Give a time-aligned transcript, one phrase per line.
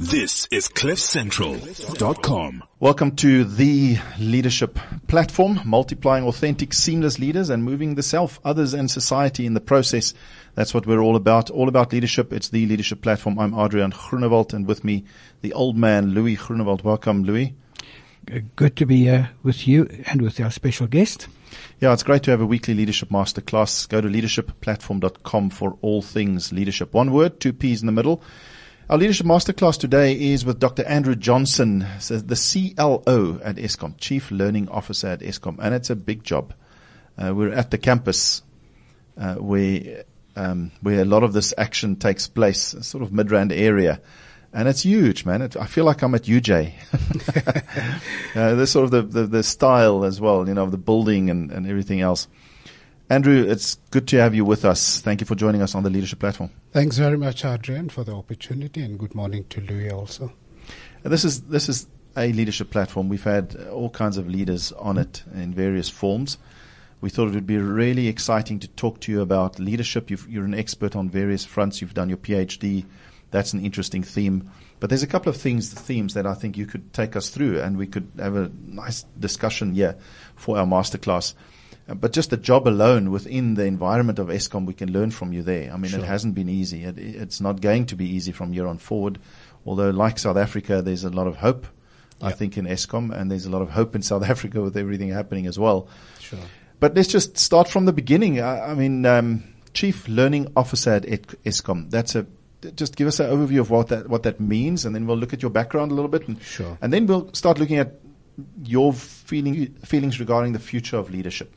[0.00, 2.64] This is CliffCentral.com.
[2.78, 8.90] Welcome to the leadership platform, multiplying authentic, seamless leaders and moving the self, others, and
[8.90, 10.14] society in the process.
[10.54, 11.50] That's what we're all about.
[11.50, 12.32] All about leadership.
[12.32, 13.38] It's the leadership platform.
[13.38, 15.04] I'm Adriaan Groenewald, and with me,
[15.42, 16.82] the old man, Louis Groenewald.
[16.82, 17.54] Welcome, Louis.
[18.56, 21.28] Good to be uh, with you and with our special guest.
[21.78, 23.86] Yeah, it's great to have a weekly leadership masterclass.
[23.86, 26.94] Go to leadershipplatform.com for all things leadership.
[26.94, 28.22] One word, two P's in the middle.
[28.90, 30.84] Our leadership masterclass today is with Dr.
[30.84, 36.24] Andrew Johnson, the CLO at Eskom, Chief Learning Officer at Eskom, and it's a big
[36.24, 36.52] job.
[37.16, 38.42] Uh, we're at the campus
[39.16, 40.02] uh, where
[40.34, 44.00] um, where a lot of this action takes place, sort of Midrand area.
[44.52, 45.42] And it's huge, man.
[45.42, 46.72] It, I feel like I'm at UJ.
[48.34, 51.30] uh, the sort of the, the, the, style as well, you know, of the building
[51.30, 52.26] and, and everything else.
[53.08, 55.00] Andrew, it's good to have you with us.
[55.00, 56.50] Thank you for joining us on the Leadership Platform.
[56.72, 60.32] Thanks very much, Adriaan, for the opportunity, and good morning to Louis also.
[61.02, 63.08] This is this is a leadership platform.
[63.08, 66.38] We've had all kinds of leaders on it in various forms.
[67.00, 70.10] We thought it would be really exciting to talk to you about leadership.
[70.10, 71.80] you are an expert on various fronts.
[71.80, 72.86] You've done your PhD.
[73.32, 74.48] That's an interesting theme.
[74.78, 77.60] But there's a couple of things, themes that I think you could take us through,
[77.60, 79.96] and we could have a nice discussion here
[80.36, 81.34] for our masterclass.
[81.88, 85.32] Uh, but just the job alone within the environment of Eskom, we can learn from
[85.32, 85.72] you there.
[85.72, 86.00] I mean, sure.
[86.00, 86.84] it hasn't been easy.
[86.84, 89.18] It, it's not going to be easy from here on forward.
[89.66, 91.66] Although, like South Africa, there's a lot of hope,
[92.22, 95.10] I think, in Eskom, and there's a lot of hope in South Africa with everything
[95.10, 95.88] happening as well.
[96.18, 96.38] Sure.
[96.78, 98.40] But let's just start from the beginning.
[98.40, 101.02] I, I mean, um, Chief Learning Officer at
[101.44, 101.90] Eskom.
[101.90, 102.26] That's a
[102.74, 105.32] just give us an overview of what that what that means, and then we'll look
[105.32, 106.76] at your background a little bit, and, sure.
[106.82, 107.94] and then we'll start looking at
[108.62, 111.54] your feeling, feelings regarding the future of leadership.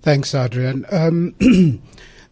[0.00, 0.90] Thanks, Adriaan.
[0.92, 1.34] Um,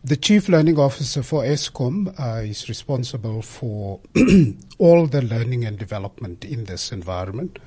[0.05, 3.99] the Chief Learning Officer for Eskom uh, is responsible for
[4.79, 7.59] all the learning and development in this environment.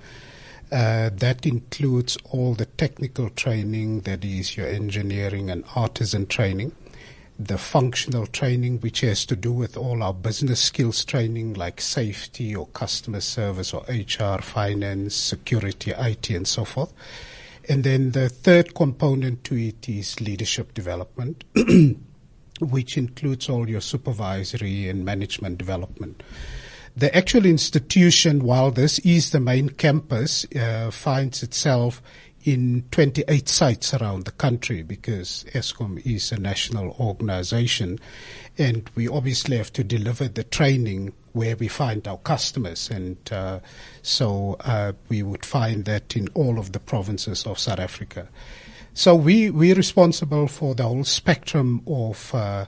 [0.71, 6.71] Uh, that includes all the technical training, that is your engineering and artisan training,
[7.37, 12.55] the functional training, which has to do with all our business skills training like safety
[12.55, 16.93] or customer service or HR, finance, security, IT, and so forth
[17.69, 21.43] and then the third component to it is leadership development,
[22.59, 26.23] which includes all your supervisory and management development.
[26.97, 32.01] The actual institution, while this is the main campus, uh, finds itself
[32.43, 37.99] in 28 sites around the country because Eskom is a national organization
[38.57, 42.89] and we obviously have to deliver the training where we find our customers.
[42.89, 43.59] And uh,
[44.01, 48.27] so uh, we would find that in all of the provinces of South Africa.
[48.93, 52.65] So we, we're responsible for the whole spectrum of uh,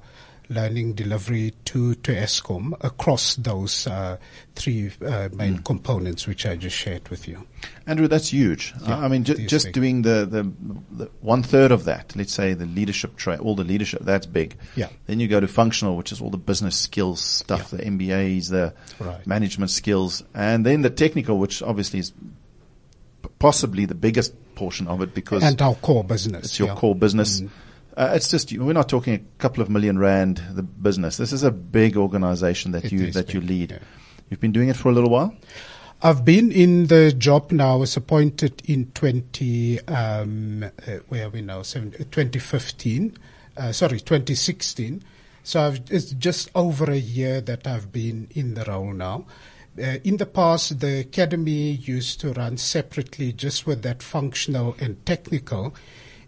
[0.51, 4.17] learning delivery to, to Eskom across those uh,
[4.55, 5.65] three uh, main mm.
[5.65, 7.47] components which I just shared with you.
[7.87, 8.73] Andrew, that's huge.
[8.85, 9.73] Yeah, I mean, ju- just big.
[9.73, 10.51] doing the, the,
[11.03, 14.57] the, one third of that, let's say the leadership, tra- all the leadership, that's big.
[14.75, 14.89] Yeah.
[15.07, 17.77] Then you go to functional, which is all the business skills stuff, yeah.
[17.77, 19.25] the MBAs, the right.
[19.25, 22.13] management skills, and then the technical, which obviously is
[23.39, 26.45] possibly the biggest portion of it because and our core business.
[26.45, 26.75] It's your yeah.
[26.75, 27.41] core business.
[27.41, 27.49] Mm.
[27.97, 31.17] Uh, it's just we're not talking a couple of million rand the business.
[31.17, 33.71] This is a big organization that it you that big, you lead.
[33.71, 33.79] Yeah.
[34.29, 35.35] You've been doing it for a little while.
[36.03, 37.73] I've been in the job now.
[37.73, 40.69] I was appointed in 20, um, uh,
[41.09, 41.61] where are we now?
[41.61, 43.17] 2015.
[43.55, 45.03] Uh, sorry, 2016.
[45.43, 49.25] So I've, it's just over a year that I've been in the role now.
[49.77, 55.05] Uh, in the past, the academy used to run separately just with that functional and
[55.05, 55.75] technical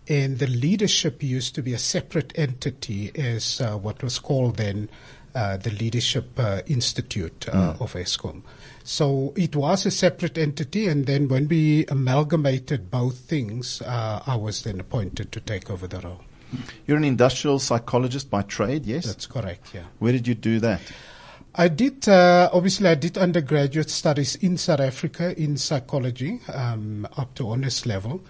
[0.08, 4.90] and the leadership used to be a separate entity as uh, what was called then
[5.36, 7.82] uh, the Leadership uh, Institute mm.
[7.82, 8.44] of Eskom.
[8.84, 14.36] So it was a separate entity, and then when we amalgamated both things, uh, I
[14.36, 16.22] was then appointed to take over the role.
[16.86, 19.06] You're an industrial psychologist by trade, yes?
[19.06, 19.86] That's correct, yeah.
[20.00, 20.82] Where did you do that?
[21.56, 27.34] I did, uh, obviously, I did undergraduate studies in South Africa in psychology um, up
[27.36, 28.22] to honors level.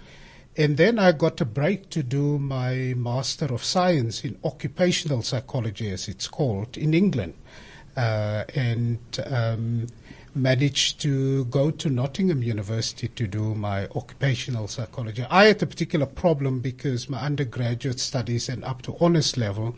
[0.56, 5.90] And then I got a break to do my Master of Science in Occupational Psychology,
[5.90, 7.34] as it's called, in England.
[7.98, 9.88] Uh, and um,
[10.36, 15.26] managed to go to Nottingham University to do my occupational psychology.
[15.30, 19.76] I had a particular problem because my undergraduate studies and up to honors level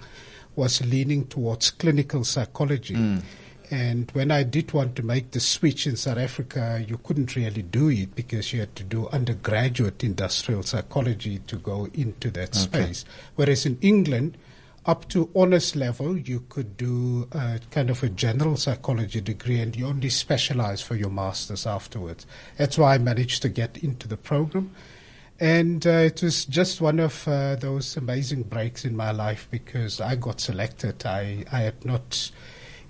[0.56, 2.95] was leaning towards clinical psychology.
[2.95, 3.22] Mm.
[3.72, 7.62] And when I did want to make the switch in South Africa, you couldn't really
[7.62, 12.60] do it because you had to do undergraduate industrial psychology to go into that okay.
[12.60, 13.06] space.
[13.36, 14.38] Whereas in England,
[14.86, 19.76] up to honors level, you could do uh, kind of a general psychology degree and
[19.76, 22.28] you only specialize for your master's afterwards.
[22.58, 24.72] That's why I managed to get into the program.
[25.40, 30.00] And uh, it was just one of uh, those amazing breaks in my life because
[30.00, 31.06] I got selected.
[31.06, 32.32] I, I had not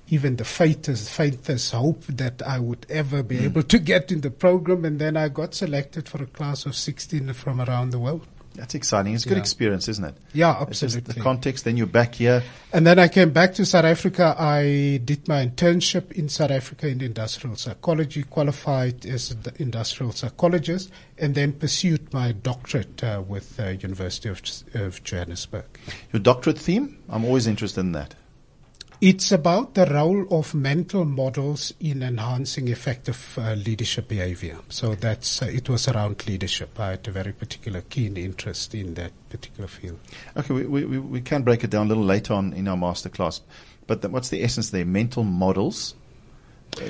[0.10, 4.32] even the faintest, faintest hope that I would ever be able to get in the
[4.32, 4.86] program.
[4.86, 8.28] And then I got selected for a class of 16 from around the world.
[8.54, 9.14] That's exciting.
[9.14, 9.42] It's a good Yeah.
[9.42, 10.16] experience, isn't it?
[10.32, 11.14] Yeah, absolutely.
[11.14, 11.66] the context.
[11.66, 12.42] Then you're back here.
[12.72, 14.34] And then I came back to South Africa.
[14.40, 20.90] I did my internship in South Africa in industrial psychology, qualified as an industrial psychologist,
[21.18, 24.42] and then pursued my doctorate uh, with uh, University of,
[24.74, 25.66] of Johannesburg.
[26.14, 26.98] Your doctorate theme.
[27.10, 28.16] I'm always interested in that.
[29.06, 34.58] It's about the role of mental models in enhancing effective uh, leadership behavior.
[34.70, 36.80] So that's uh, it was around leadership.
[36.80, 40.00] I had a very particular keen interest in that particular field.
[40.36, 43.42] Okay, we, we, we- can break it down a little later on in our masterclass.
[43.86, 44.86] But the, what's the essence there?
[44.86, 45.94] Mental models.
[46.82, 46.90] Uh,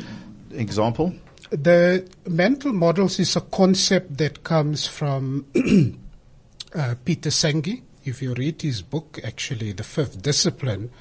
[0.51, 1.13] example.
[1.49, 5.47] The mental models is a concept that comes from
[6.73, 7.81] uh, Peter Senge.
[8.05, 10.91] If you read his book, actually, The Fifth Discipline,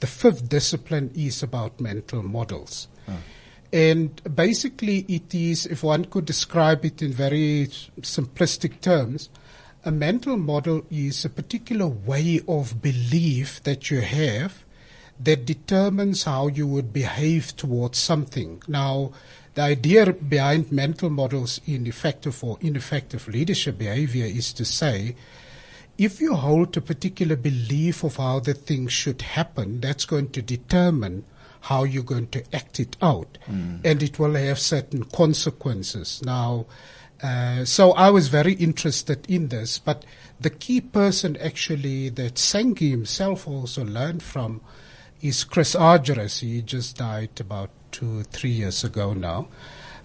[0.00, 2.88] the fifth discipline is about mental models.
[3.72, 7.66] And basically, it is, if one could describe it in very
[8.00, 9.28] simplistic terms,
[9.84, 14.64] a mental model is a particular way of belief that you have
[15.18, 18.62] that determines how you would behave towards something.
[18.68, 19.12] Now,
[19.54, 25.16] the idea behind mental models in effective or ineffective leadership behavior is to say,
[25.98, 30.42] if you hold a particular belief of how the thing should happen, that's going to
[30.42, 31.24] determine
[31.62, 33.38] how you're going to act it out.
[33.84, 36.22] And it will have certain consequences.
[36.24, 36.66] Now,
[37.22, 40.04] uh, so I was very interested in this, but
[40.38, 44.60] the key person actually that Senge himself also learned from
[45.22, 46.40] is Chris Argyris.
[46.40, 49.48] He just died about two, three years ago now,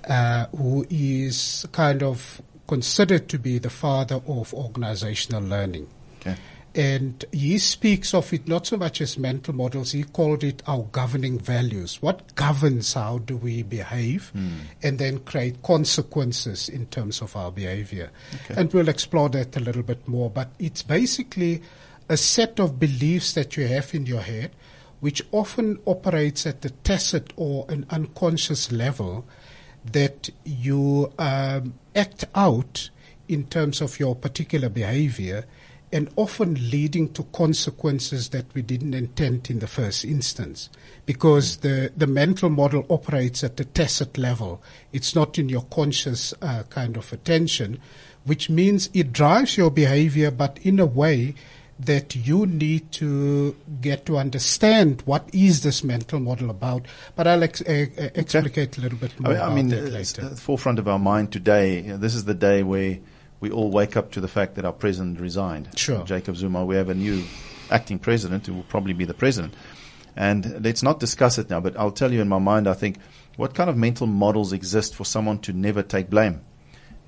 [0.07, 2.41] uh, who is kind of
[2.71, 5.89] considered to be the father of organizational learning.
[6.21, 6.37] Okay.
[6.73, 10.83] And he speaks of it not so much as mental models, he called it our
[10.93, 12.01] governing values.
[12.01, 14.59] What governs how do we behave hmm.
[14.81, 18.09] and then create consequences in terms of our behavior.
[18.55, 20.29] And we'll explore that a little bit more.
[20.29, 21.61] But it's basically
[22.07, 24.51] a set of beliefs that you have in your head,
[25.01, 29.25] which often operates at the tacit or an unconscious level
[29.85, 32.89] that you um, act out
[33.27, 35.45] in terms of your particular behavior
[35.93, 40.69] and often leading to consequences that we didn't intend in the first instance
[41.05, 44.61] because the, the mental model operates at the tacit level.
[44.93, 47.79] It's not in your conscious uh, kind of attention,
[48.23, 51.35] which means it drives your behavior, but in a way
[51.79, 56.85] that you need to get to understand what is this mental model about.
[57.15, 59.91] But I'll ex- uh, uh, explicate a little bit I more mean, I mean that
[59.91, 60.23] later.
[60.25, 61.81] at the forefront of our mind today.
[61.81, 62.99] you know, This is the day where
[63.39, 65.69] we all wake up to the fact that our president resigned.
[65.75, 66.03] Sure.
[66.03, 66.63] Jacob Zuma.
[66.63, 67.23] We have a new
[67.71, 69.55] acting president who will probably be the president.
[70.15, 72.97] And let's not discuss it now, but I'll tell you in my mind, I think,
[73.37, 76.41] what kind of mental models exist for someone to never take blame?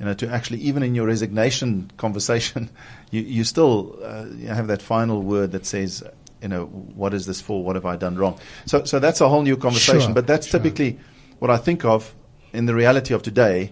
[0.04, 2.70] You know, to actually, even in your resignation conversation,
[3.12, 6.04] you, you still uh, you have that final word that says,
[6.42, 7.64] you know, what is this for?
[7.64, 8.38] What have I done wrong?
[8.66, 10.02] So, so that's a whole new conversation.
[10.02, 10.60] Sure, but that's sure.
[10.60, 11.00] typically
[11.40, 12.14] what I think of
[12.52, 13.72] in the reality of today.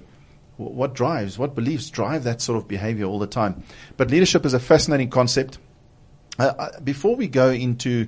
[0.56, 3.64] wh- What drives, what beliefs drive that sort of behavior all the time?
[3.98, 5.58] But leadership is a fascinating concept.
[6.40, 8.08] Uh, uh, before we go into,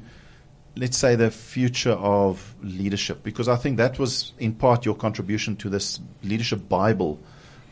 [0.77, 5.57] let's say, the future of leadership, because I think that was in part your contribution
[5.57, 7.19] to this leadership Bible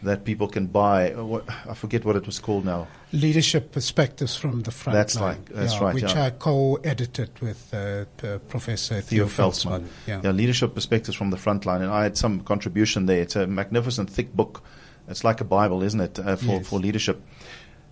[0.03, 1.11] that people can buy.
[1.13, 2.87] Uh, I forget what it was called now.
[3.11, 5.37] Leadership Perspectives from the Front That's Line.
[5.37, 6.25] like- that's yeah, right, Which yeah.
[6.25, 9.81] I co-edited with uh, uh, Professor Theo Theo, Veldsman.
[9.81, 9.87] Veldsman.
[10.07, 10.21] Yeah.
[10.23, 13.21] Yeah, leadership perspectives from the front line, and I had some contribution there.
[13.21, 14.63] It's a magnificent, thick book.
[15.07, 16.67] It's like a Bible, isn't it, uh, for Yes.
[16.67, 17.21] for leadership,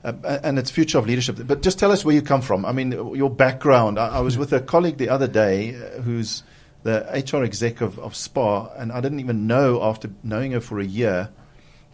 [0.04, 0.14] uh,
[0.44, 1.38] and it's future of leadership.
[1.46, 2.66] But just tell us where you come from.
[2.66, 4.00] I mean, your background.
[4.00, 6.44] I, I was with a colleague the other day uh, who's
[6.84, 10.80] the HR exec of, of SPA, and I didn't even know after knowing her for
[10.80, 11.30] a year.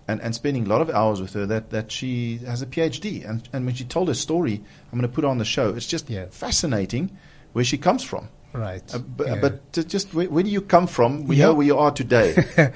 [0.07, 3.27] And, and spending a lot of hours with her that, that she has a PhD.
[3.27, 5.69] And, and when she told her story, I'm going to put her on the show.
[5.73, 6.25] It's just Yeah.
[6.29, 7.09] fascinating
[7.53, 8.29] where she comes from.
[8.53, 8.83] Right.
[8.93, 9.35] Uh, but, yeah.
[9.41, 11.25] but just where, where do you come from?
[11.25, 11.45] We Yeah.
[11.45, 12.35] know where you are today.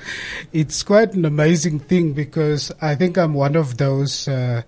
[0.54, 4.64] it's quite an amazing thing because I think I'm one of those uh,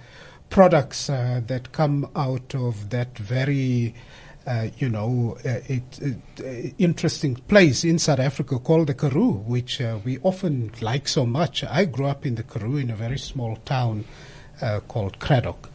[0.52, 3.96] products uh, that come out of that very,
[4.46, 9.34] uh, you know, uh, it, it, uh, interesting place in South Africa called the Karoo,
[9.46, 11.64] which uh, we often like so much.
[11.64, 14.06] I grew up in the Karoo in a very small town
[14.62, 15.70] uh, called Cradock.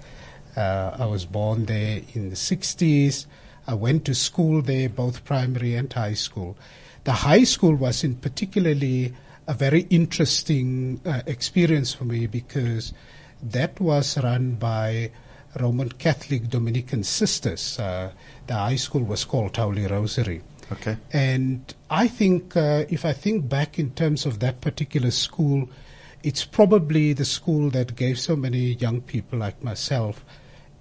[0.56, 3.26] Uh, I was born there in the 60s.
[3.68, 6.56] I went to school there, both primary and high school.
[7.04, 9.14] The high school was in particularly
[9.46, 12.92] a very interesting experience for me because
[13.40, 15.12] that was run by
[15.61, 17.78] Roman Catholic Dominican sisters.
[17.78, 18.12] Uh,
[18.47, 20.43] the high school was called Holy Rosary.
[20.73, 20.97] Okay.
[21.12, 25.69] And I think, uh, if I think back in terms of that particular school,
[26.23, 30.25] it's probably the school that gave so many young people like myself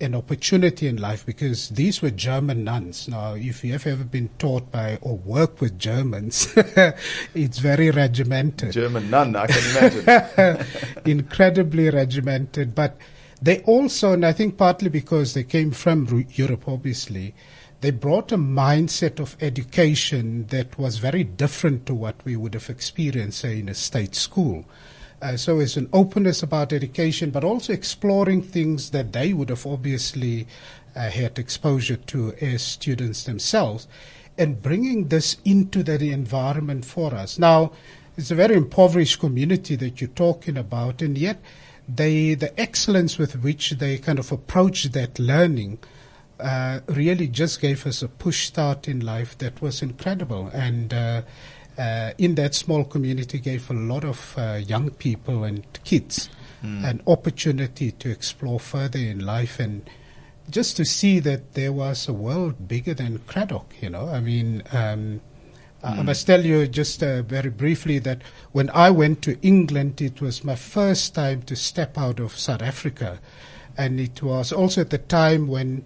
[0.02, 3.08] an opportunity in life because these were German nuns.
[3.08, 6.52] Now, if you have ever been taught by or work with Germans,
[7.36, 8.74] it's very regimented.
[8.74, 10.66] German nun, I can imagine.
[11.06, 12.76] Incredibly regimented.
[12.76, 12.98] But
[13.42, 17.34] they also, and I think partly because they came from Europe, obviously,
[17.82, 22.70] they brought a mindset of education that was very different to what we would have
[22.70, 24.66] experienced, say, in a state school.
[25.22, 29.66] Uh, so it's an openness about education, but also exploring things that they would have
[29.66, 30.48] obviously
[30.96, 33.88] uh, had exposure to as students themselves,
[34.38, 37.40] and bringing this into the environment for us.
[37.40, 37.72] Now,
[38.18, 41.42] it's a very impoverished community that you're talking about, and yet
[41.88, 45.80] they, the excellence with which they kind of approach that learning
[46.40, 50.50] uh, really just gave us a push start in life that was incredible.
[50.54, 51.22] And uh,
[51.78, 56.30] uh, in that small community, gave a lot of uh, young people and kids
[56.64, 56.84] mm.
[56.84, 59.90] an opportunity to explore further in life and
[60.50, 63.66] just to see that there was a world bigger than Cradock.
[63.82, 64.64] You know, I mean.
[64.72, 65.22] Um,
[65.84, 66.06] I Hmm.
[66.06, 68.24] must tell you just uh, very briefly that
[68.54, 72.64] when I went to England, it was my first time to step out of South
[72.64, 73.20] Africa.
[73.78, 75.86] And it was also at the time when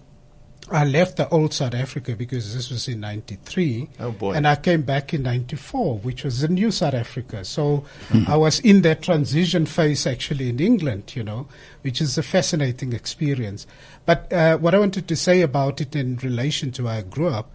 [0.70, 3.88] I left the old South Africa because this was in 93.
[3.98, 4.34] Oh, boy.
[4.34, 7.44] And I came back in 94, which was the new South Africa.
[7.44, 7.84] So
[8.28, 11.48] I was in that transition phase actually in England, you know,
[11.82, 13.66] which is a fascinating experience.
[14.06, 17.28] But uh, what I wanted to say about it in relation to where I grew
[17.28, 17.50] up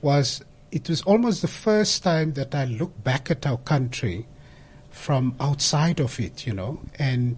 [0.00, 4.26] was it was almost the first time that I looked back at our country
[4.90, 7.36] from outside of it, you know, and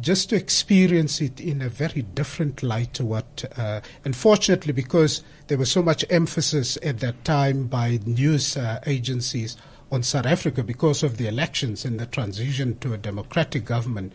[0.00, 5.58] just to experience it in a very different light to what, uh, unfortunately, because there
[5.58, 9.56] was so much emphasis at that time by news uh, agencies
[9.90, 14.12] on South Africa because of the elections and the transition to a democratic government.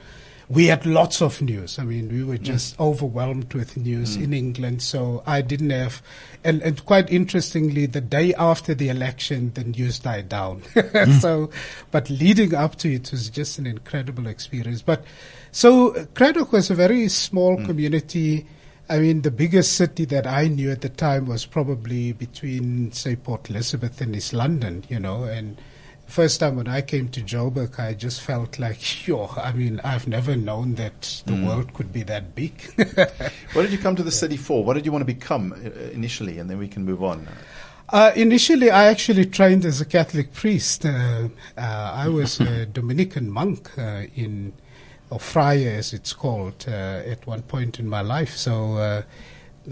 [0.50, 1.80] We had lots of news.
[1.80, 4.82] I mean, we were just overwhelmed with news in England.
[4.82, 6.04] So I didn't have,
[6.44, 10.62] and, and quite interestingly, the day after the election, the news died down.
[11.22, 11.50] so,
[11.92, 14.82] but leading up to it was just an incredible experience.
[14.82, 15.06] But
[15.54, 18.46] so Cradock was a very small community.
[18.90, 23.16] I mean, the biggest city that I knew at the time was probably between, say,
[23.16, 25.58] Port Elizabeth and East London, you know, and
[26.06, 30.08] first time when I came to Joburg, I just felt like, yo, I mean, I've
[30.08, 32.62] never known that the world could be that big.
[33.54, 34.64] what did you come to the city for?
[34.64, 36.40] What did you want to become uh, initially?
[36.40, 37.28] And then we can move on.
[37.90, 40.86] Uh, initially, I actually trained as a Catholic priest.
[40.86, 44.54] Uh, uh, I was a Dominican monk uh, in,
[45.10, 46.72] or friar as it's called, uh,
[47.06, 48.36] at one point in my life.
[48.36, 49.04] So uh,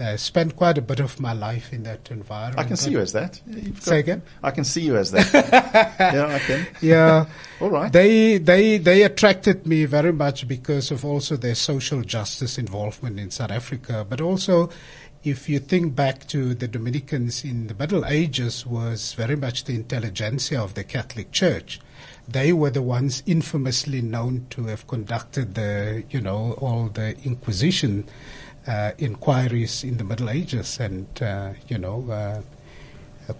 [0.00, 2.58] I spent quite a bit of my life in that environment.
[2.58, 3.40] I can see you as that.
[3.46, 4.22] You've Say again?
[4.42, 5.32] I can see you as that.
[6.00, 6.66] yeah, I can.
[6.80, 7.26] yeah.
[7.60, 7.92] All right.
[7.92, 13.30] They they they attracted me very much because of also their social justice involvement in
[13.30, 14.70] South Africa, but also
[15.24, 19.74] if you think back to the Dominicans in the Middle Ages was very much the
[19.74, 21.80] intelligentsia of the Catholic Church.
[22.32, 28.08] They were the ones infamously known to have conducted the, you know, all the Inquisition
[28.66, 32.42] uh, inquiries in the Middle Ages and, uh, you know, uh,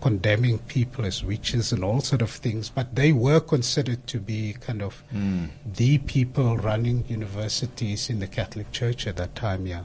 [0.00, 4.54] condemning people as witches and all sort of things, but they were considered to be
[4.54, 5.02] kind of
[5.66, 9.66] the people running universities in the Catholic Church at that time.
[9.66, 9.84] Yeah.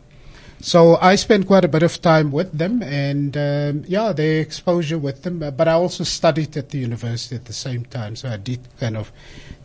[0.60, 4.98] So I spent quite a bit of time with them, and um, yeah, their exposure
[4.98, 5.44] with them.
[5.44, 8.60] uh, But I also studied at the university at the same time, so I did
[8.80, 9.12] kind of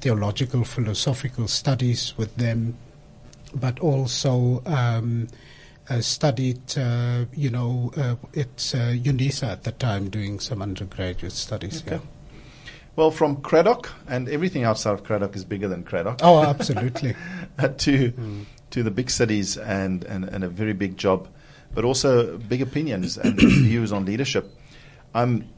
[0.00, 2.76] theological, philosophical studies with them,
[3.54, 5.28] but also um,
[5.88, 11.32] uh, studied, uh, you know, uh, at uh, UNISA at the time, doing some undergraduate
[11.32, 11.82] studies.
[11.86, 11.96] Okay.
[11.96, 12.00] Yeah.
[12.96, 17.14] Well, from Cradock, and everything outside of Cradock is bigger than Cradock, Oh, absolutely.
[17.78, 18.12] to
[18.72, 21.28] to the big cities and, and, and a very big job,
[21.74, 24.50] but also big opinions and views on leadership.
[25.14, 25.48] Um,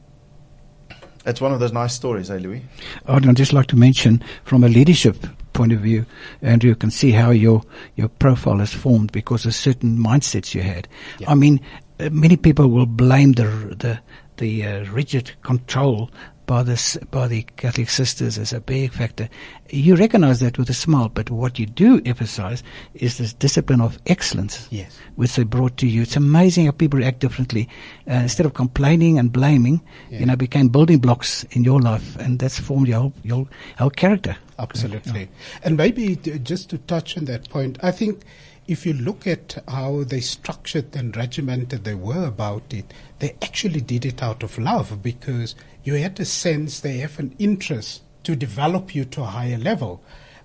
[1.25, 2.63] it's one of those nice stories, eh, Louis?
[3.07, 5.17] I'd just like to mention from a leadership
[5.53, 6.05] point of view,
[6.41, 7.63] Andrew, you can see how your,
[7.95, 10.87] your profile is formed because of certain mindsets you had.
[11.27, 11.61] I mean,
[11.99, 13.99] uh, many people will blame the, the,
[14.37, 16.11] the uh, rigid control
[16.45, 19.29] by the by the Catholic sisters as a big factor.
[19.69, 22.61] You recognise that with a smile, but what you do emphasise
[22.93, 24.97] is this discipline of excellence, Yes.
[25.15, 26.03] which they brought to you.
[26.03, 27.67] It's amazing how people react differently.
[28.09, 30.19] Uh, instead of complaining and blaming, Yeah.
[30.19, 33.47] you know, became building blocks in your life, and that's formed your whole, your
[33.79, 34.37] whole character.
[34.59, 35.27] Absolutely.
[35.63, 38.21] And maybe just to touch on that point, I think
[38.67, 43.81] if you look at how they structured and regimented they were about it, they actually
[43.81, 48.35] did it out of love because you had a sense they have an interest to
[48.35, 50.01] develop you to a higher level.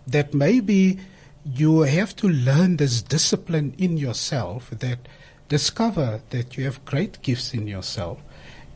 [0.07, 0.99] That maybe
[1.45, 4.99] you have to learn this discipline in yourself that
[5.49, 8.19] discover that you have great gifts in yourself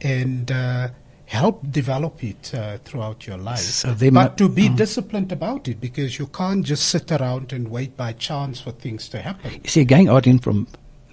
[0.00, 0.88] and uh,
[1.35, 3.59] help develop it uh, throughout your life.
[3.59, 4.76] So but mu- to be Mm.
[4.76, 9.09] disciplined about it because you can't just sit around and wait by chance for things
[9.11, 9.50] to happen.
[9.64, 10.67] You see, going out in from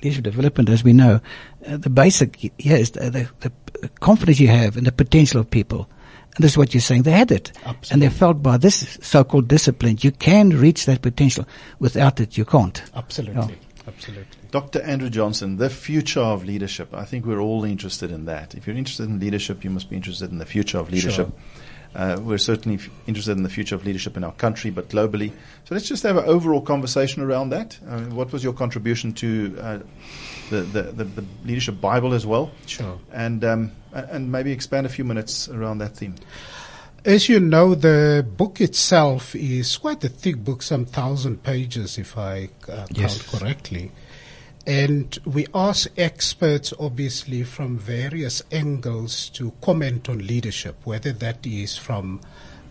[0.03, 1.19] leadership development, as we know,
[1.67, 3.09] uh, the basic here is the,
[3.41, 3.51] the,
[3.81, 5.89] the confidence you have in the potential of people.
[6.35, 7.03] And this is what you're saying.
[7.03, 7.51] They had it.
[7.65, 8.07] And Absolutely.
[8.07, 11.45] they felt by this so-called discipline, you can reach that potential.
[11.79, 12.81] Without it, you can't.
[12.95, 13.57] Absolutely.
[13.87, 14.25] Absolutely.
[14.51, 14.81] Dr.
[14.81, 16.93] Andrew Johnson, the future of leadership.
[16.93, 18.53] I think we're all interested in that.
[18.53, 21.29] If you're interested in leadership, you must be interested in the future of leadership.
[21.93, 25.29] Uh, we're certainly f- interested in the future of leadership in our country, but globally.
[25.65, 27.77] So let's just have an overall conversation around that.
[27.89, 29.79] I mean, what was your contribution to uh,
[30.49, 32.51] the, the, the, the leadership Bible as well?
[32.65, 32.97] Sure.
[33.11, 36.15] And, um, and maybe expand a few minutes around that theme.
[37.03, 42.17] As you know, the book itself is quite a thick book, some thousand pages, if
[42.17, 43.21] I uh, Yes.
[43.21, 43.91] count correctly.
[44.67, 51.77] And we ask experts, obviously, from various angles to comment on leadership, whether that is
[51.77, 52.21] from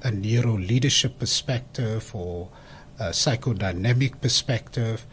[0.02, 2.48] a neuro leadership perspective or
[2.98, 5.04] a psychodynamic perspective,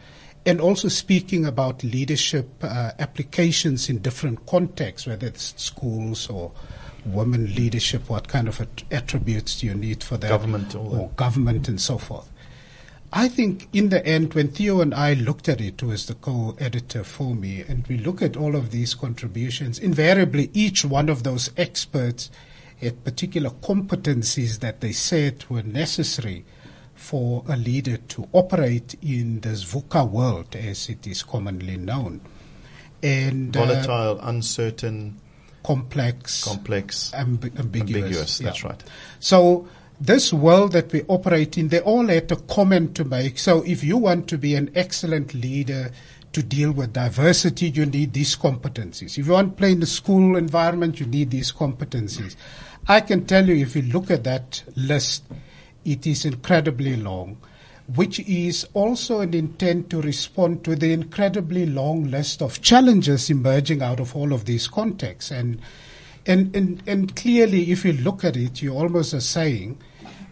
[0.46, 6.52] and also speaking about leadership uh, applications in different contexts, whether it's schools or
[7.04, 10.28] women leadership, what kind of at- attributes do you need for that?
[10.28, 12.30] Government, all or government and so forth.
[13.12, 16.14] I think in the end, when Theo and I looked at it, who was the
[16.14, 21.22] co-editor for me, and we look at all of these contributions, invariably each one of
[21.22, 22.30] those experts
[22.80, 26.44] had particular competencies that they said were necessary
[26.94, 32.20] for a leader to operate in this VUCA world, as it is commonly known.
[33.02, 35.18] And uh, Volatile, uncertain,
[35.64, 38.02] complex, complex, ambi- ambiguous.
[38.02, 38.40] ambiguous.
[38.40, 38.44] yeah.
[38.46, 38.84] That's right.
[39.20, 39.68] So
[40.00, 43.38] this world that we operate in, they all had a comment to make.
[43.38, 45.90] So if you want to be an excellent leader
[46.32, 49.18] to deal with diversity, you need these competencies.
[49.18, 52.36] If you want to play in the school environment, you need these competencies.
[52.86, 55.24] I can tell you if you look at that list,
[55.84, 57.38] it is incredibly long,
[57.94, 63.82] which is also an intent to respond to the incredibly long list of challenges emerging
[63.82, 65.30] out of all of these contexts.
[65.30, 65.60] And
[66.26, 69.78] and, and, and clearly, if you look at it, you almost are saying,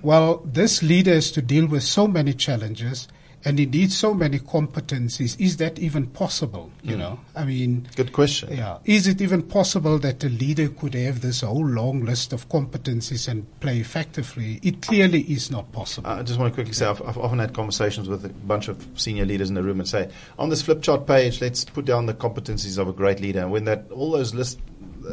[0.02, 3.08] well, this leader has to deal with so many challenges
[3.44, 5.38] and he needs so many competencies.
[5.38, 6.72] Is that even possible?
[6.82, 8.56] You know, I mean, Good question.
[8.56, 8.78] yeah.
[8.84, 13.28] Is it even possible that a leader could have this whole long list of competencies
[13.28, 14.58] and play effectively?
[14.64, 16.10] It clearly is not possible.
[16.10, 18.84] I just want to quickly say I've, I've often had conversations with a bunch of
[18.96, 22.06] senior leaders in the room and say, on this flip chart page, let's put down
[22.06, 23.40] the competencies of a great leader.
[23.42, 24.58] And when that all those list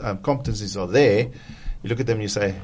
[0.01, 1.25] um, competencies are there,
[1.83, 2.55] you look at them and you say,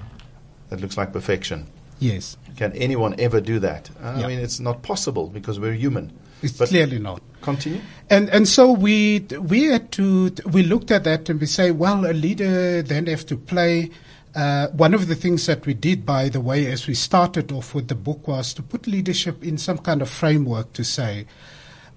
[0.69, 1.67] that looks like perfection.
[1.99, 2.37] Yes.
[2.57, 3.89] Can anyone ever do that?
[4.03, 4.27] I Yeah.
[4.27, 6.11] mean, it's not possible because we're human.
[6.41, 7.21] It's But- clearly not.
[7.41, 7.79] Continue.
[8.09, 12.05] And and so we we had to we looked at that and we say, well,
[12.05, 13.89] a leader then have to play.
[14.35, 17.73] Uh, one of the things that we did, by the way, as we started off
[17.73, 21.25] with the book, was to put leadership in some kind of framework to say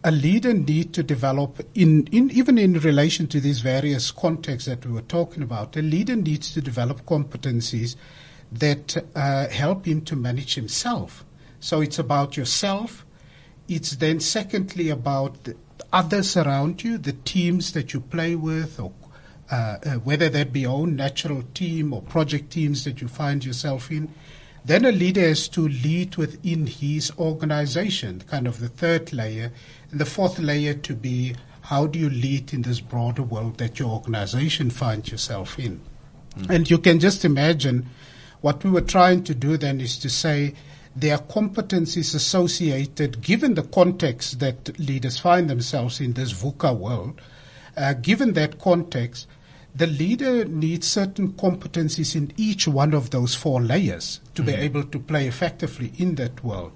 [0.05, 4.85] a leader need to develop in, in even in relation to these various contexts that
[4.87, 5.77] we were talking about.
[5.77, 7.97] A leader needs to develop competencies
[8.53, 11.25] that uh, help him to manage himself.
[11.61, 13.07] So it's about yourself.
[13.69, 15.57] It's then secondly about the
[15.93, 18.93] others around you, the teams that you play with, or
[19.51, 23.45] uh, uh, whether that be your own natural team or project teams that you find
[23.45, 24.12] yourself in.
[24.65, 29.53] Then a leader has to lead within his organization, kind of the third layer.
[29.91, 33.79] And the fourth layer to be how do you lead in this broader world that
[33.79, 35.81] your organization finds yourself in?
[36.49, 37.88] And you can just imagine
[38.42, 40.55] what we were trying to do then is to say
[40.94, 47.20] there are competencies associated, given the context that leaders find themselves in this VUCA world,
[47.76, 49.26] uh, given that context,
[49.74, 54.83] the leader needs certain competencies in each one of those four layers to be able
[54.83, 56.72] to play effectively in that world.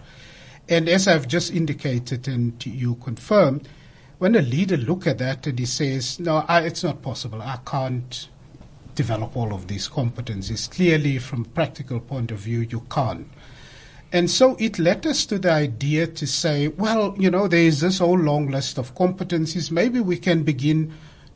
[0.69, 3.69] And as I've just indicated and you confirmed,
[4.19, 7.59] when a leader look at that and he says, no, I, it's not possible, I
[7.67, 8.29] can't
[8.97, 10.69] develop all of these competencies.
[10.69, 13.29] Clearly, from a practical point of view, you can't.
[14.13, 17.81] And so it led us to the idea to say, well, you know, there is
[17.81, 19.71] this whole long list of competencies.
[19.71, 20.93] Maybe we can begin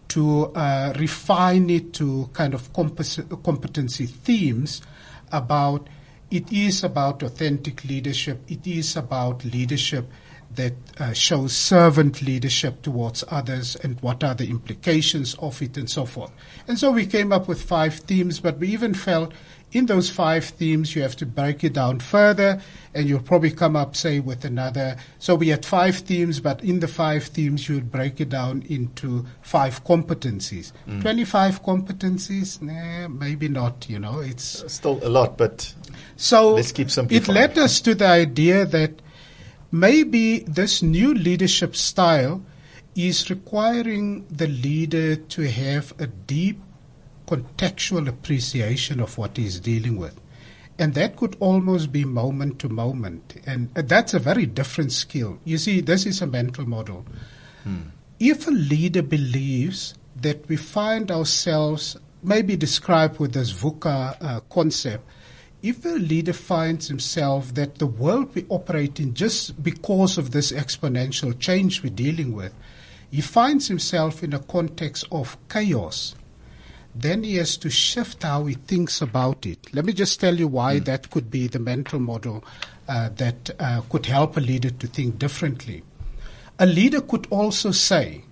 [0.08, 4.82] to uh, refine it to kind of compos- competency themes
[5.30, 5.88] about
[6.30, 8.40] it is about authentic leadership.
[8.48, 10.10] It is about leadership
[10.54, 15.88] that uh, shows servant leadership towards others and what are the implications of it and
[15.88, 16.32] so forth.
[16.66, 19.32] And so we came up with five themes, but we even felt
[19.72, 22.60] in those five themes you have to break it down further
[22.92, 24.96] and you'll probably come up, say, with another.
[25.20, 28.62] So we had five themes, but in the five themes you would break it down
[28.68, 30.72] into five competencies.
[31.00, 32.60] 25 competencies?
[32.60, 35.72] Nah, maybe not, you know, it's Still a lot, but
[36.16, 37.06] so Let's keep some.
[37.08, 38.99] it led us to the idea that
[39.70, 42.42] maybe this new leadership style
[42.94, 46.60] is requiring the leader to have a deep
[47.26, 50.20] contextual appreciation of what he's dealing with.
[50.78, 53.34] And that could almost be moment to moment.
[53.46, 55.38] And uh, that's a very different skill.
[55.44, 57.04] You see, this is a mental model.
[58.18, 65.06] If a leader believes that we find ourselves, maybe described with this VUCA uh, concept,
[65.62, 70.52] if a leader finds himself that the world we operate in, just because of this
[70.52, 72.54] exponential change we're dealing with,
[73.10, 76.14] he finds himself in a context of chaos,
[76.94, 79.58] then he has to shift how he thinks about it.
[79.74, 82.44] Let me just tell you why that could be the mental model
[82.88, 85.82] uh, that uh, could help a leader to think differently.
[86.58, 88.24] A leader could also say,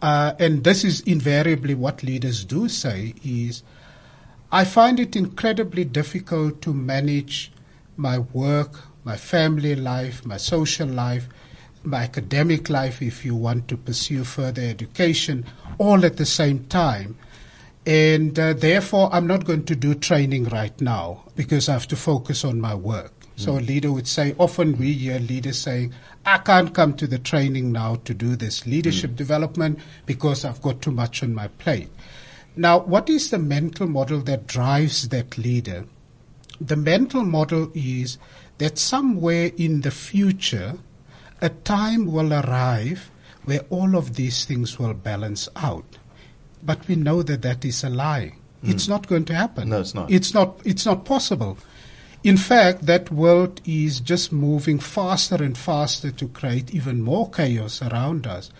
[0.00, 3.62] uh, and this is invariably what leaders do say, is
[4.54, 7.50] I find it incredibly difficult to manage
[7.96, 11.26] my work, my family life, my social life,
[11.82, 15.46] my academic life, if you want to pursue further education,
[15.78, 17.16] all at the same time.
[17.86, 21.96] And uh, therefore, I'm not going to do training right now because I have to
[21.96, 23.12] focus on my work.
[23.36, 25.94] So a leader would say, often we hear leaders saying,
[26.26, 30.82] I can't come to the training now to do this leadership development because I've got
[30.82, 31.88] too much on my plate.
[32.56, 35.86] Now, what is the mental model that drives that leader?
[36.60, 38.18] The mental model is
[38.58, 40.74] that somewhere in the future,
[41.40, 43.10] a time will arrive
[43.44, 45.98] where all of these things will balance out.
[46.62, 48.34] But we know that that is a lie.
[48.62, 48.70] Hmm.
[48.70, 49.70] It's not going to happen.
[49.70, 50.10] No, it's not.
[50.10, 50.60] It's not.
[50.64, 51.58] It's not possible.
[52.22, 57.82] In fact, that world is just moving faster and faster to create even more chaos
[57.82, 58.52] around us.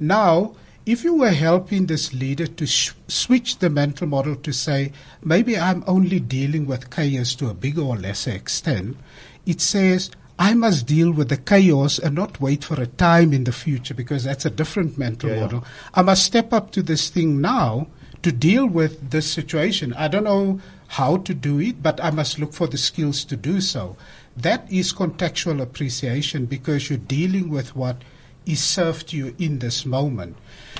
[0.00, 4.92] Now, if you were helping this leader to sh- switch the mental model to say,
[5.22, 8.96] maybe I'm only dealing with chaos to a bigger or lesser extent,
[9.44, 13.44] it says, I must deal with the chaos and not wait for a time in
[13.44, 15.40] the future because that's a different mental Yeah, yeah.
[15.42, 15.64] model.
[15.92, 17.88] I must step up to this thing now
[18.22, 19.92] to deal with this situation.
[19.94, 23.36] I don't know how to do it, but I must look for the skills to
[23.36, 23.96] do so.
[24.36, 28.02] That is contextual appreciation because you're dealing with what
[28.46, 30.36] is served to you in this moment.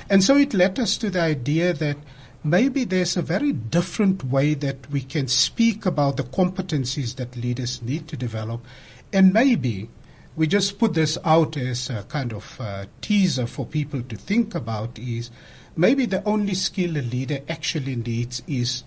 [0.08, 1.96] And so it led us to the idea that
[2.44, 7.82] maybe there's a very different way that we can speak about the competencies that leaders
[7.82, 8.64] need to develop.
[9.12, 9.90] And maybe
[10.36, 14.54] we just put this out as a kind of uh, teaser for people to think
[14.54, 15.30] about is
[15.76, 18.84] maybe the only skill a leader actually needs is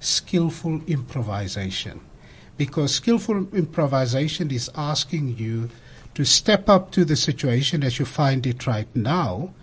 [0.00, 2.00] skillful improvisation.
[2.56, 5.70] Because skillful improvisation is asking you
[6.14, 9.54] to step up to the situation as you find it right now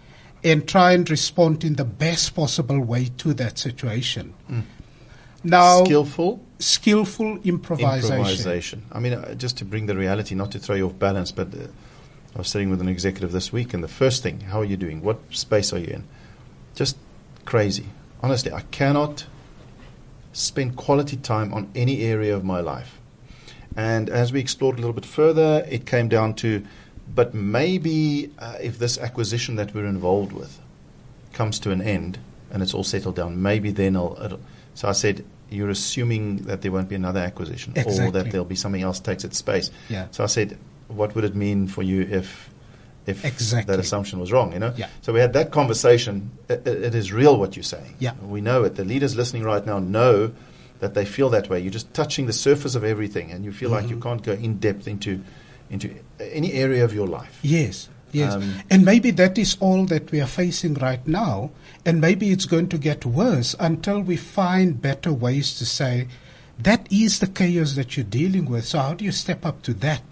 [0.44, 4.34] and try and respond in the best possible way to that situation.
[5.44, 8.18] Now, skillful skillful improvisation.
[8.18, 8.86] improvisation.
[8.92, 11.54] I mean, uh, just to bring the reality, not to throw you off balance, but
[11.54, 11.68] uh,
[12.36, 14.78] I was sitting with an executive this week, and the first thing, how are you
[14.78, 15.02] doing?
[15.02, 16.04] What space are you in?
[16.76, 16.98] Just
[17.46, 17.86] crazy.
[18.22, 19.26] Honestly, I cannot
[20.34, 22.99] spend quality time on any area of my life.
[23.80, 26.66] And as we explored a little bit further, it came down to,
[27.16, 30.60] but maybe uh, if this acquisition that we're involved with
[31.32, 32.20] comes to an end
[32.52, 34.18] and it's all settled down, maybe then I'll.
[34.22, 34.42] It'll.
[34.76, 38.56] So I said, you're assuming that there won't be another acquisition or that there'll be
[38.56, 39.72] something else takes its space.
[39.88, 40.08] Yeah.
[40.12, 40.58] So I said,
[40.90, 42.50] what would it mean for you if
[43.08, 43.74] if Exactly.
[43.74, 44.52] that assumption was wrong?
[44.52, 44.74] You know.
[44.76, 44.90] Yeah.
[45.02, 46.32] So we had that conversation.
[46.50, 47.96] It, it, it is real what you're saying.
[48.00, 48.14] Yeah.
[48.22, 48.76] We know it.
[48.76, 50.34] The leaders listening right now know
[50.80, 51.60] that they feel that way.
[51.60, 53.94] You're just touching the surface of everything, and you feel like Mm-hmm.
[53.96, 55.22] you can't go in depth into
[55.70, 57.40] into any area of your life.
[57.44, 58.34] Yes, yes.
[58.34, 61.52] Um, and maybe that is all that we are facing right now.
[61.86, 66.08] And maybe it's going to get worse until we find better ways to say,
[66.58, 68.66] that is the chaos that you're dealing with.
[68.66, 70.04] So how do you step up to that?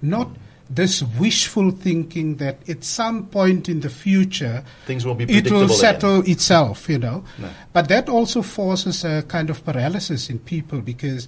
[0.00, 0.28] Not
[0.70, 5.68] this wishful thinking that at some point in the future Things will be it will
[5.68, 7.24] settle itself, you know.
[7.38, 7.48] No.
[7.72, 11.26] But that also forces a kind of paralysis in people because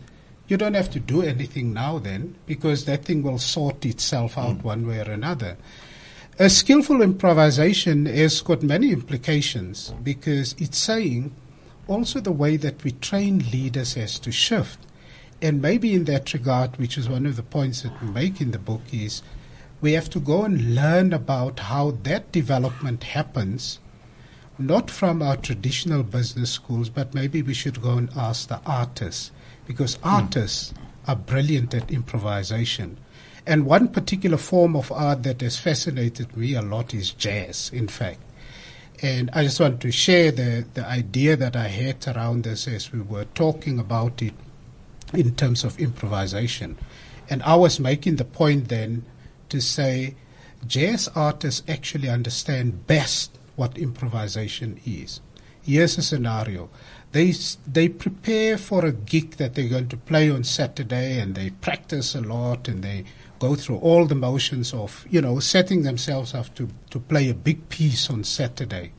[0.49, 4.59] you don't have to do anything now then because that thing will sort itself out
[4.59, 4.65] Mm.
[4.65, 5.57] one way or another.
[6.39, 11.33] A skillful improvisation has got many implications because it's saying
[11.87, 14.79] also the way that we train leaders has to shift.
[15.43, 18.51] And maybe in that regard, which is one of the points that we make in
[18.51, 19.23] the book, is
[19.81, 23.79] we have to go and learn about how that development happens,
[24.59, 29.31] not from our traditional business schools, but maybe we should go and ask the artists,
[29.67, 30.09] because hmm.
[30.09, 30.75] artists
[31.07, 32.99] are brilliant at improvisation.
[33.47, 37.89] And one particular form of art that has fascinated me a lot is jazz, in
[37.89, 38.21] fact.
[39.03, 42.93] And I just want to share the, the idea that I had around this as
[42.93, 44.35] we were talking about it
[45.13, 46.79] in terms of improvisation.
[47.29, 49.05] And I was making the point then
[49.49, 50.15] to say
[50.67, 55.21] jazz artists actually understand best what improvisation is.
[55.63, 56.71] Here's a scenario.
[57.13, 57.35] They,
[57.67, 62.15] they prepare for a gig that they're going to play on Saturday and they practice
[62.15, 63.05] a lot and they
[63.39, 67.35] go through all the motions of, you know, setting themselves up to, to play a
[67.35, 68.93] big piece on Saturday.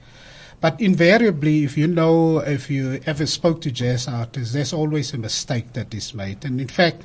[0.61, 5.17] But invariably, if you know, if you ever spoke to jazz artists, there's always a
[5.17, 6.45] mistake that is made.
[6.45, 7.01] And in fact,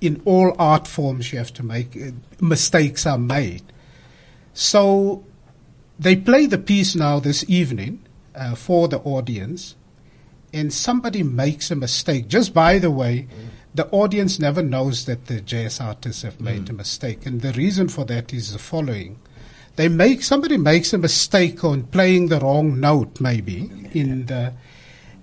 [0.00, 3.62] in all art forms, you have to make uh, mistakes are made.
[4.52, 5.24] So
[5.98, 9.74] they play the piece now this evening uh, for the audience,
[10.52, 12.28] and somebody makes a mistake.
[12.28, 13.26] Just by the way,
[13.74, 17.88] the audience never knows that the jazz artists have made a mistake, and the reason
[17.88, 19.18] for that is the following:
[19.78, 24.52] they make somebody makes a mistake on playing the wrong note, maybe in the,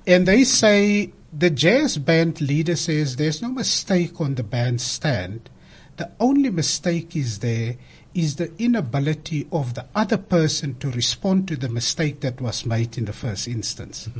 [0.07, 5.49] and they say the jazz band leader says there's no mistake on the bandstand.
[5.97, 7.75] The only mistake is there
[8.13, 12.97] is the inability of the other person to respond to the mistake that was made
[12.97, 14.09] in the first instance.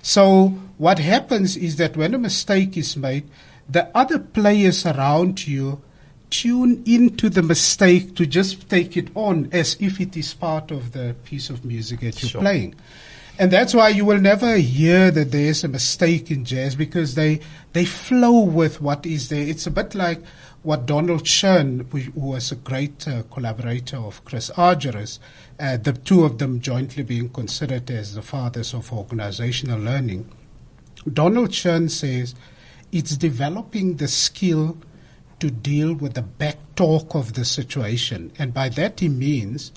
[0.00, 3.28] So what happens is that when a mistake is made,
[3.68, 5.82] the other players around you
[6.30, 10.92] tune into the mistake to just take it on as if it is part of
[10.92, 12.40] the piece of music that you're Sure.
[12.40, 12.74] playing.
[13.40, 17.38] And that's why you will never hear that there's a mistake in jazz because they
[17.72, 19.42] they flow with what is there.
[19.46, 20.20] It's a bit like
[20.62, 25.20] what Donald Schön, who was a great uh, collaborator of Chris Argyris,
[25.60, 30.28] uh, the two of them jointly being considered as the fathers of organizational learning.
[31.10, 32.34] Donald Schön says
[32.90, 34.76] it's developing the skill
[35.40, 38.32] to deal with the back talk of the situation.
[38.38, 39.72] And by that he means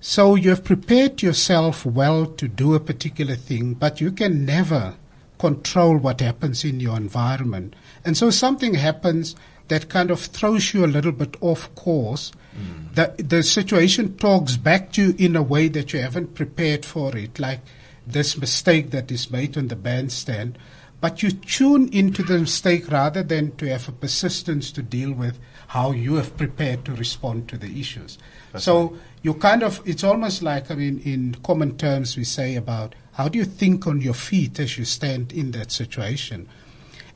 [0.00, 4.94] so you have prepared yourself well to do a particular thing, but you can never
[5.38, 7.74] control what happens in your environment.
[8.04, 9.34] And so something happens
[9.68, 12.30] that kind of throws you a little bit off course.
[12.54, 12.94] Hmm.
[12.94, 17.16] The, the situation talks back to you in a way that you haven't prepared for
[17.16, 17.60] it, like
[18.06, 20.56] this mistake that is made on the bandstand.
[21.00, 25.38] But you tune into the mistake rather than to have a persistence to deal with
[25.68, 28.18] how you have prepared to respond to the issues.
[28.56, 32.94] so you kind of, it's almost like, I mean, in common terms, we say about
[33.14, 36.48] how do you think on your feet as you stand in that situation.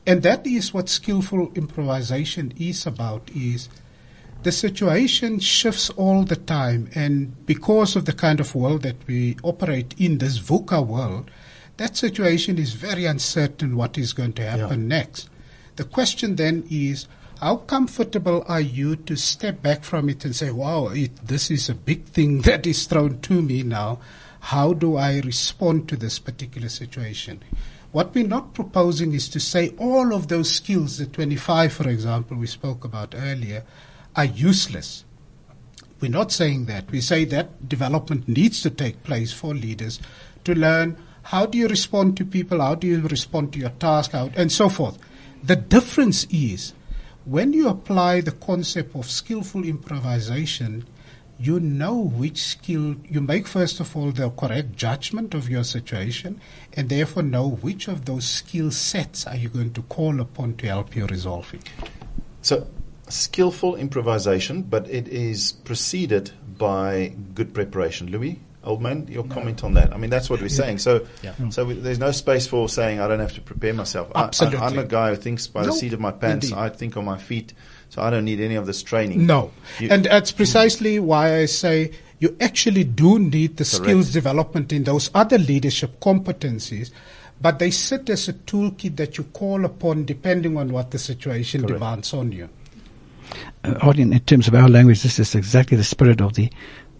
[0.05, 3.69] And that is what skillful improvisation is about, is
[4.43, 6.89] the situation shifts all the time.
[6.95, 11.29] And because of the kind of world that we operate in, this VUCA world,
[11.77, 15.29] that situation is very uncertain what is going to happen next.
[15.75, 17.07] The question then is,
[17.39, 21.69] how comfortable are you to step back from it and say, wow, it, this is
[21.69, 23.99] a big thing that is thrown to me now.
[24.41, 27.41] How do I respond to this particular situation?
[27.91, 32.37] What we're not proposing is to say all of those skills, the 25, for example,
[32.37, 33.63] we spoke about earlier,
[34.15, 35.03] are useless.
[35.99, 36.89] We're not saying that.
[36.89, 39.99] We say that development needs to take place for leaders
[40.43, 44.11] to learn how do you respond to people, how do you respond to your task,
[44.11, 44.97] how, and so forth.
[45.43, 46.73] The difference is
[47.25, 50.85] when you apply the concept of skillful improvisation,
[51.39, 56.39] you know which skill you make first of all the correct judgment of your situation
[56.73, 60.67] and therefore know which of those skill sets are you going to call upon to
[60.67, 61.63] help you resolve it.
[62.43, 62.67] So,
[63.07, 68.11] skillful improvisation, but it is preceded by good preparation.
[68.11, 69.93] Louis, old man, your comment on that?
[69.93, 70.79] I mean, that's what we're saying.
[70.79, 71.07] So,
[71.49, 74.11] so we, there's no space for saying I don't have to prepare myself.
[74.13, 74.59] I- Absolutely.
[74.59, 76.47] I, am a guy who thinks by the seat of my pants.
[76.49, 76.59] indeed.
[76.59, 77.53] I think on my feet,
[77.89, 79.25] so I don't need any of this training.
[79.25, 79.51] No.
[79.79, 84.83] You- and that's precisely why I say you actually do need the skills development in
[84.83, 86.91] those other leadership competencies,
[87.41, 91.61] but they sit as a toolkit that you call upon depending on what the situation
[91.61, 91.73] Correct.
[91.79, 92.47] demands on you.
[93.63, 96.51] uh, Arden, in terms of our language, this is exactly the spirit of the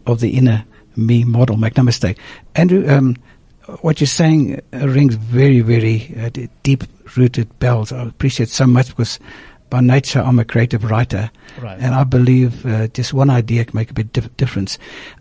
[0.08, 1.58] of the inner me model.
[1.58, 2.18] Make no mistake,
[2.56, 2.88] Andrew.
[2.90, 3.16] Um,
[3.82, 6.30] what you're saying uh, rings very, very uh,
[6.64, 7.92] deep-rooted bells.
[7.92, 9.20] I appreciate so much because
[9.70, 11.80] by nature I'm a creative writer, Right.
[11.80, 14.78] and I believe uh, just one idea can make a big dif- difference.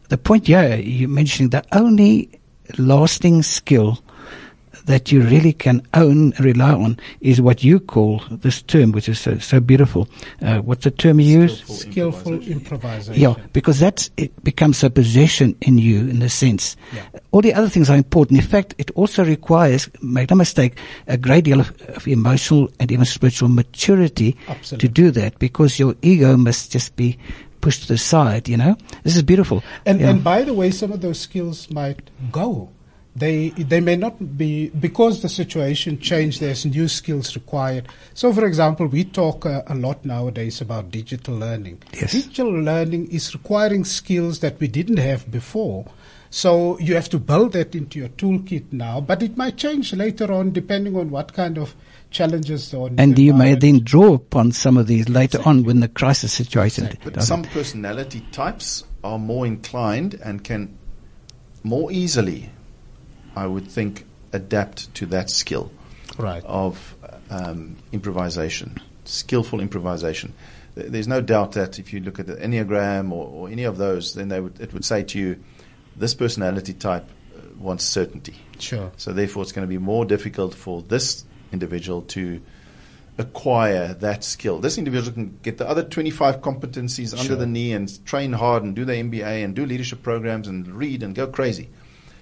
[0.09, 2.31] The point, yeah, you're mentioning the only
[2.79, 4.03] lasting skill
[4.91, 9.09] that you really can own and rely on is what you call this term, which
[9.09, 10.09] is so, so beautiful.
[10.43, 11.65] Uh, what's the term you use?
[11.65, 13.21] Skillful improvisation.
[13.21, 16.77] Yeah, because that it becomes a possession in you in a sense.
[16.93, 17.03] Yeah.
[17.31, 18.41] All the other things are important.
[18.41, 20.77] In fact, it also requires, make no mistake,
[21.07, 24.89] a great deal of, of emotional and even spiritual maturity Absolutely.
[24.89, 27.19] to do that because your ego must just be
[27.61, 28.77] pushed to the side, you know?
[29.05, 29.63] This is beautiful.
[29.85, 30.11] And, Yeah.
[30.11, 32.71] and by the way, some of those skills might go.
[33.17, 36.41] They they may not be because the situation changed.
[36.41, 37.89] There's new skills required.
[38.15, 41.83] So, for example, we talk uh, a lot nowadays about digital learning.
[41.93, 42.13] Yes.
[42.13, 45.87] Digital learning is requiring skills that we didn't have before.
[46.31, 50.33] So you have to build that into your toolkit now, but it might change later
[50.33, 51.75] on depending on what kind of
[52.11, 55.89] challenges or and you may then draw upon some of these later on when the
[55.89, 60.77] crisis situation But does some personality types are more inclined and can
[61.63, 62.51] more easily,
[63.41, 65.73] I would think, adapt to that skill
[66.19, 66.45] right.
[66.45, 66.95] of
[67.31, 70.35] um, improvisation, skillful improvisation.
[70.75, 74.13] There's no doubt that if you look at the Enneagram or, or any of those,
[74.13, 75.43] then they would, it would say to you,
[75.97, 78.37] this personality type uh, wants certainty.
[78.59, 78.93] Sure.
[78.99, 82.43] So therefore, it's going to be more difficult for this individual to
[83.17, 84.59] acquire that skill.
[84.59, 88.77] This individual can get the other 25 competencies under the knee and train hard and
[88.77, 91.71] do the MBA and do leadership programs and read and go crazy.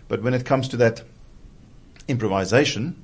[0.08, 1.02] But when it comes to that
[2.08, 3.02] improvisation,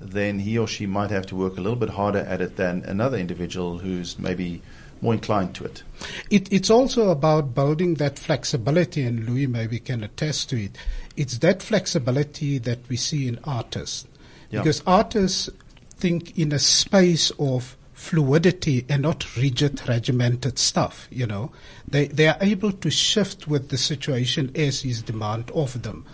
[0.00, 2.82] then he or she might have to work a little bit harder at it than
[2.84, 4.60] another individual who's maybe
[5.00, 5.82] more inclined to it.
[6.30, 10.76] It, it's also about building that flexibility, and Louis maybe can attest to it.
[11.16, 14.06] It's that flexibility that we see in artists.
[14.50, 14.60] Yeah.
[14.60, 15.50] Because artists
[15.94, 21.52] think in a space of fluidity and not rigid, regimented stuff, you know.
[21.86, 26.04] They, they are able to shift with the situation as is demand of them.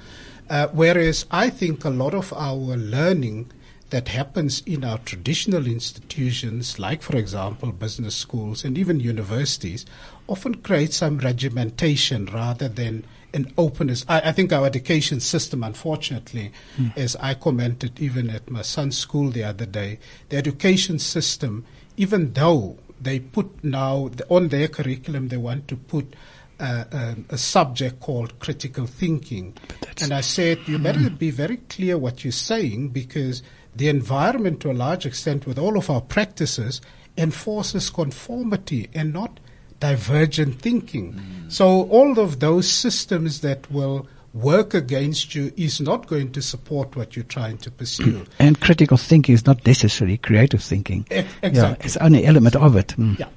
[0.51, 3.51] Uh, whereas I think a lot of our learning
[3.91, 9.87] that happens in our traditional institutions, like, for example, business schools and even universities,
[10.27, 14.05] often creates some regimentation rather than an openness.
[14.09, 16.53] I, I think our education system, unfortunately,
[16.97, 21.65] as I commented even at my son's school the other day, the education system,
[21.97, 26.15] even though they put now on their curriculum, they want to put
[26.61, 29.55] uh, um, a subject called critical thinking.
[30.03, 33.43] And I said, you better be very clear what you're saying because
[33.77, 36.81] the environment, to a large extent, with all of our practices,
[37.17, 39.39] enforces conformity and not
[39.81, 41.21] divergent thinking.
[41.49, 46.95] So, all of those systems that will work against you is not going to support
[46.97, 48.27] what you're trying to pursue.
[48.39, 51.07] And critical thinking is not necessarily creative thinking.
[51.11, 52.89] Ex- Yeah, it's only an element of it.
[52.99, 53.19] Mm.
[53.19, 53.29] Yeah.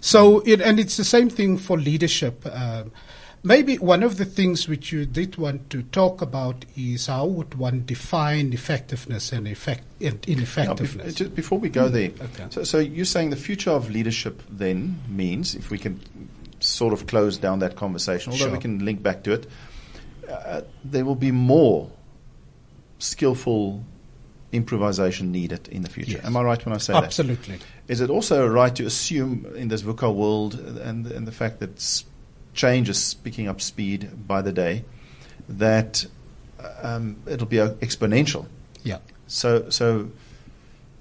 [0.00, 2.44] So, it, and it's the same thing for leadership.
[2.52, 2.92] Um,
[3.46, 7.54] maybe one of the things which you did want to talk about is how would
[7.54, 11.14] one define effectiveness and effect and Now, ineffectiveness.
[11.14, 12.46] just before we go there, Okay.
[12.50, 16.00] so, so you're saying the future of leadership then means, if we can
[16.58, 19.46] sort of close down that conversation, although we can link back to it,
[20.28, 21.88] uh, there will be more
[22.98, 23.84] skillful
[24.52, 26.12] improvisation needed in the future.
[26.12, 26.24] Yes.
[26.24, 27.04] Am I right when I say that?
[27.04, 27.58] Absolutely.
[27.88, 32.04] Is it also right to assume in this VUCA world and, and the fact that
[32.56, 34.84] change is picking up speed by the day,
[35.48, 36.06] that
[36.82, 38.46] um, it'll be uh, exponential?
[38.82, 38.98] Yeah.
[39.28, 40.10] So, so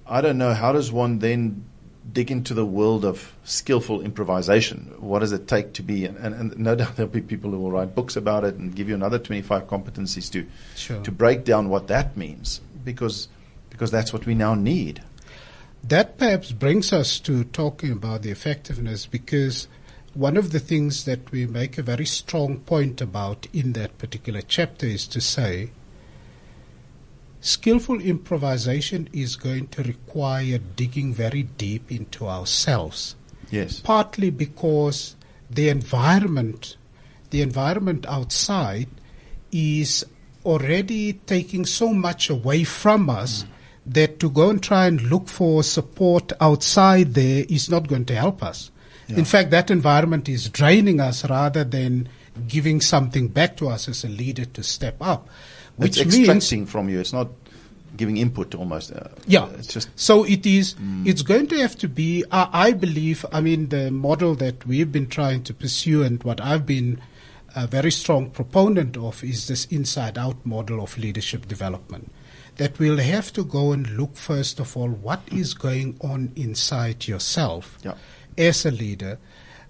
[0.05, 0.53] I don't know.
[0.53, 1.65] How does one then
[2.11, 4.93] dig into the world of skillful improvisation?
[4.99, 6.05] What does it take to be?
[6.05, 8.87] And, and no doubt there'll be people who will write books about it and give
[8.87, 11.01] you another 25 competencies to Sure.
[11.01, 13.27] to break down what that means, because
[13.69, 15.01] because that's what we now need.
[15.83, 19.67] That perhaps brings us to talking about the effectiveness because
[20.15, 24.41] one of the things that we make a very strong point about in that particular
[24.41, 25.69] chapter is to say
[27.41, 33.15] skillful improvisation is going to require digging very deep into ourselves.
[33.51, 33.79] Yes.
[33.79, 35.15] partly because
[35.49, 36.77] the environment,
[37.29, 38.87] the environment outside,
[39.51, 40.05] is
[40.43, 43.47] already taking so much away from us mm.
[43.85, 48.15] that to go and try and look for support outside there is not going to
[48.15, 48.71] help us.
[49.07, 52.09] In fact, that environment is draining us rather than
[52.47, 55.29] giving something back to us as a leader to step up,
[55.77, 56.99] which it's means extracting from you.
[56.99, 57.29] It's not
[57.95, 58.91] giving input almost.
[58.91, 59.47] Uh, Yeah.
[59.57, 60.75] It's just So it is.
[61.05, 62.23] It's going to have to be.
[62.31, 63.25] I, I believe.
[63.31, 66.99] I mean, the model that we've been trying to pursue, and what I've been
[67.55, 72.11] a very strong proponent of, is this inside-out model of leadership development.
[72.57, 77.05] That we'll have to go and look first of all what is going on inside
[77.07, 77.95] yourself Yeah.
[78.37, 79.17] As a leader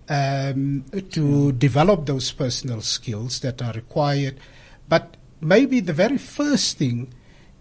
[0.09, 4.39] um, to develop those personal skills that are required.
[4.87, 7.13] But maybe the very first thing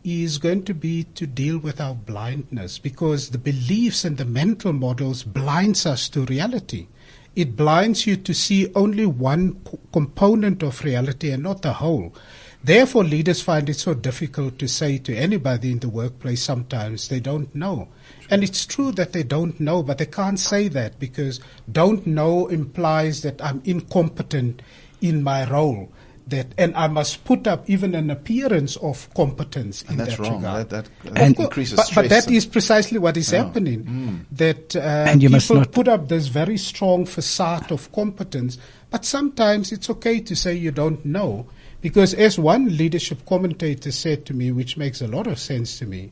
[0.04, 4.72] is going to be to deal with our blindness because the beliefs and the mental
[4.72, 6.88] models blinds us to reality.
[7.34, 12.14] It blinds you to see only one co- component of reality and not the whole.
[12.62, 17.20] Therefore, leaders find it so difficult to say to anybody in the workplace sometimes they
[17.20, 17.88] don't know.
[18.30, 22.46] And it's true that they don't know, but they can't say that because don't know
[22.48, 24.62] implies that I'm incompetent
[25.00, 25.90] in my role.
[26.26, 30.20] That and I must put up even an appearance of competence in and that's that
[30.20, 30.36] wrong.
[30.36, 30.70] regard.
[30.70, 32.04] That, that, that And- increases but, stress.
[32.04, 33.44] but that and- is precisely what is Yeah.
[33.44, 34.24] happening.
[34.32, 38.56] That uh, And you people must put up this very strong facade of competence,
[38.90, 41.46] but sometimes it's okay to say you don't know.
[41.82, 45.84] Because as one leadership commentator said to me, which makes a lot of sense to
[45.84, 46.10] me,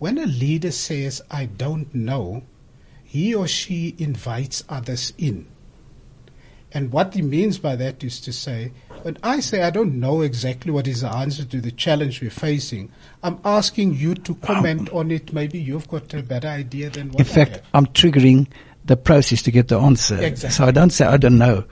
[0.00, 2.42] when a leader says, I don't know,
[3.04, 5.46] he or she invites others in.
[6.72, 8.72] And what he means by that is to say,
[9.02, 12.30] when I say I don't know exactly what is the answer to the challenge we're
[12.30, 12.90] facing,
[13.22, 15.32] I'm asking you to comment on it.
[15.32, 17.62] Maybe you've got a better idea than what In I fact, have.
[17.74, 18.46] I'm triggering
[18.86, 20.16] the process to get the answer.
[20.22, 20.54] Exactly.
[20.54, 21.64] So I don't say I don't know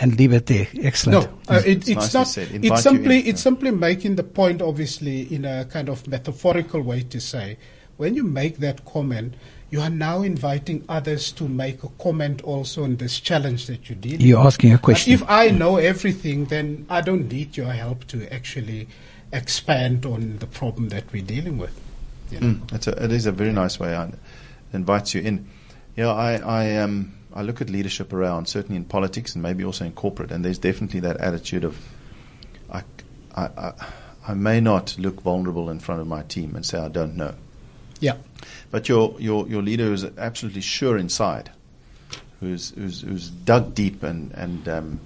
[0.00, 0.66] and leave it there.
[0.82, 1.30] Excellent.
[1.30, 2.26] No, uh, it, It's it's nicely not.
[2.26, 2.64] said.
[2.64, 3.44] It's simply in, it's yeah.
[3.44, 7.58] simply making the point, obviously, in a kind of metaphorical way to say,
[7.96, 9.34] when you make that comment,
[9.70, 13.98] you are now inviting others to make a comment also on this challenge that you're
[13.98, 14.20] dealing.
[14.20, 15.12] You're asking a But question.
[15.12, 18.88] if I know everything, then I don't need your help to actually
[19.32, 21.78] expand on the problem that we're dealing with.
[22.30, 22.46] You know?
[22.46, 23.92] Mm, it's a, it is a very nice way.
[23.92, 24.14] It
[24.72, 25.48] invites you in.
[25.96, 29.84] Yeah, I, I, um, I look at leadership around, certainly in politics and maybe also
[29.84, 31.76] in corporate, and there's definitely that attitude of,
[32.70, 32.82] I,
[33.34, 33.72] I, I,
[34.28, 37.34] I may not look vulnerable in front of my team and say I don't know.
[38.00, 38.16] Yeah.
[38.70, 41.50] But your, your, your leader is absolutely sure inside,
[42.40, 45.00] who's, who's, who's dug deep and, and, um,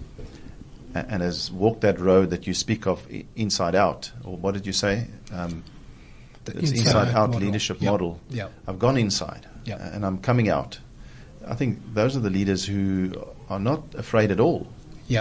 [0.95, 4.11] and has walked that road that you speak of inside out.
[4.25, 5.07] Or what did you say?
[5.33, 5.63] Um,
[6.47, 7.47] The it's inside inside out model.
[7.47, 7.91] leadership Yeah.
[7.91, 8.19] model.
[8.31, 8.49] Yeah.
[8.67, 9.77] I've gone inside Yeah.
[9.95, 10.79] and I'm coming out.
[11.47, 13.13] I think those are the leaders who
[13.49, 14.67] are not afraid at all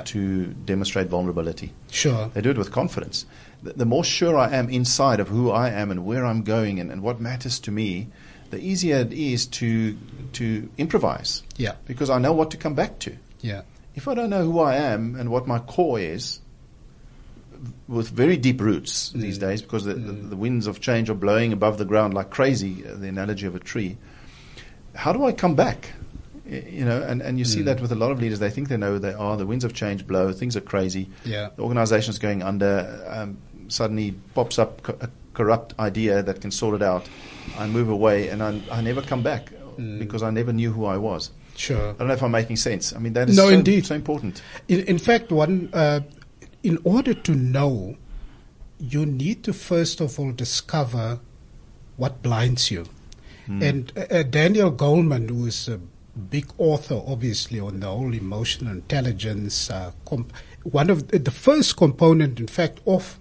[0.05, 1.71] to demonstrate vulnerability.
[1.91, 2.29] Sure.
[2.33, 3.25] They do it with confidence.
[3.63, 6.79] The, the more sure I am inside of who I am and where I'm going
[6.79, 8.07] and, and what matters to me,
[8.51, 9.97] the easier it is to
[10.33, 11.73] to improvise Yeah.
[11.85, 13.15] because I know what to come back to.
[13.41, 13.61] Yeah.
[13.95, 16.39] If I don't know who I am and what my core is,
[17.87, 19.41] with very deep roots these Mm.
[19.41, 22.85] days, because the, the, the winds of change are blowing above the ground like crazy,
[22.87, 23.97] uh, the analogy of a tree,
[24.95, 25.91] how do I come back?
[26.47, 27.65] You know, and, and you see Mm.
[27.65, 28.39] that with a lot of leaders.
[28.39, 29.37] They think they know who they are.
[29.37, 30.31] The winds of change blow.
[30.31, 31.09] Things are crazy.
[31.25, 31.49] Yeah.
[31.55, 33.03] The organization's going under.
[33.07, 33.37] Um,
[33.69, 37.07] suddenly pops up co- a corrupt idea that can sort it out.
[37.57, 39.97] I move away and I, I never come back Mm.
[39.97, 41.31] because I never knew who I was.
[41.55, 41.91] Sure.
[41.91, 42.91] I don't know if I'm making sense.
[42.93, 43.85] I mean, that is No, so, indeed.
[43.85, 44.41] so important.
[44.67, 46.01] In, in fact, one, uh,
[46.63, 47.95] in order to know,
[48.77, 51.21] you need to first of all discover
[51.95, 52.85] what blinds you.
[53.47, 55.79] And uh, uh, Daniel Goleman, who is a
[56.29, 61.75] big author, obviously, on the whole emotional intelligence, uh, comp- one of the, the first
[61.77, 63.17] component, in fact, of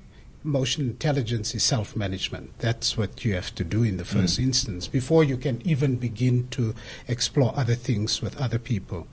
[0.48, 2.58] emotional intelligence is self-management.
[2.58, 6.48] That's what you have to do in the first instance before you can even begin
[6.48, 6.74] to
[7.06, 9.06] explore other things with other people.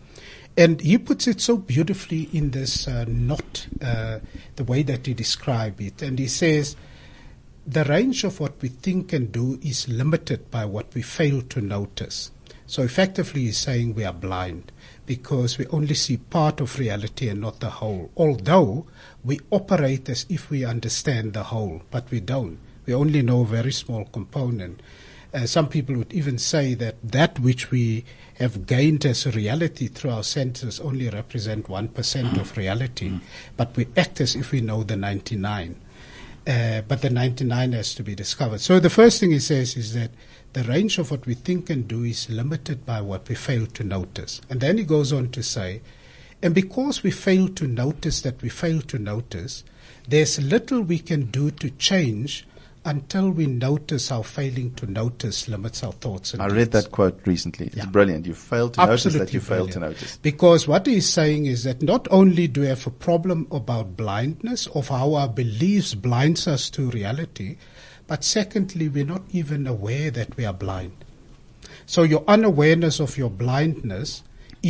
[0.55, 4.19] And he puts it so beautifully in this uh, knot, uh,
[4.55, 6.01] the way that he describes it.
[6.01, 6.77] And he says,
[7.67, 11.59] the range of what we think and do is limited by what we fail to
[11.59, 12.31] notice.
[12.67, 14.71] So effectively, he's saying we are blind
[15.05, 18.09] because we only see part of reality and not the whole.
[18.15, 18.87] Although
[19.25, 22.59] we operate as if we understand the whole, but we don't.
[22.85, 24.81] We only know a very small component.
[25.33, 28.05] Uh, some people would even say that that which we
[28.35, 33.19] have gained as a reality through our senses only represent 1% of reality,
[33.57, 35.75] but we act as if we know the 99.
[36.47, 38.61] Uh, but the 99 has to be discovered.
[38.61, 40.11] So the first thing he says is that
[40.53, 43.83] the range of what we think and do is limited by what we fail to
[43.83, 44.41] notice.
[44.49, 45.81] And then he goes on to say,
[46.45, 49.63] and because we fail to notice that we fail to notice,
[50.07, 52.45] there's little we can do to change
[52.85, 57.19] until we notice how failing to notice limits our thoughts and I read that quote
[57.25, 57.65] recently.
[57.65, 57.87] It's Yeah.
[57.87, 58.27] brilliant.
[58.27, 60.19] You fail to notice that Absolutely you fail to notice.
[60.21, 64.67] Because what he's saying is that not only do we have a problem about blindness,
[64.67, 67.57] of how our beliefs blinds us to reality,
[68.07, 70.91] But secondly, we're not even aware that we are blind.
[71.87, 74.21] So your unawareness of your blindness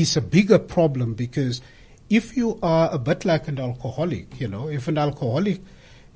[0.01, 1.61] is a bigger problem because
[2.09, 5.61] if you are a bit like an alcoholic, you know, if an alcoholic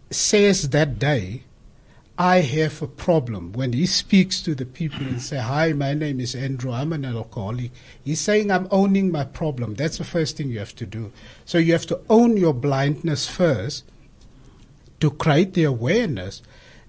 [0.10, 1.44] says that day,
[2.18, 3.54] I have a problem.
[3.54, 6.74] When he speaks to the people and say, "Hi, my name is Andrew.
[6.74, 7.72] I'm an alcoholic,"
[8.04, 11.14] he's saying, "I'm owning my problem." That's the first thing you have to do.
[11.46, 13.86] So you have to own your blindness first
[15.00, 16.42] to create the awareness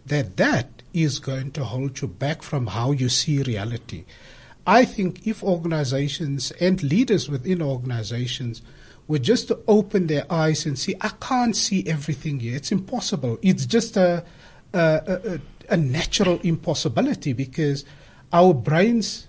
[0.05, 4.05] that that is going to hold you back from how you see reality.
[4.71, 8.63] I think if organizations and leaders within organizations
[9.09, 12.55] were just to open their eyes and see, I can't see everything here.
[12.55, 13.37] It's impossible.
[13.43, 14.25] It's just a
[14.73, 17.85] a, a, a natural impossibility because
[18.33, 19.27] our brains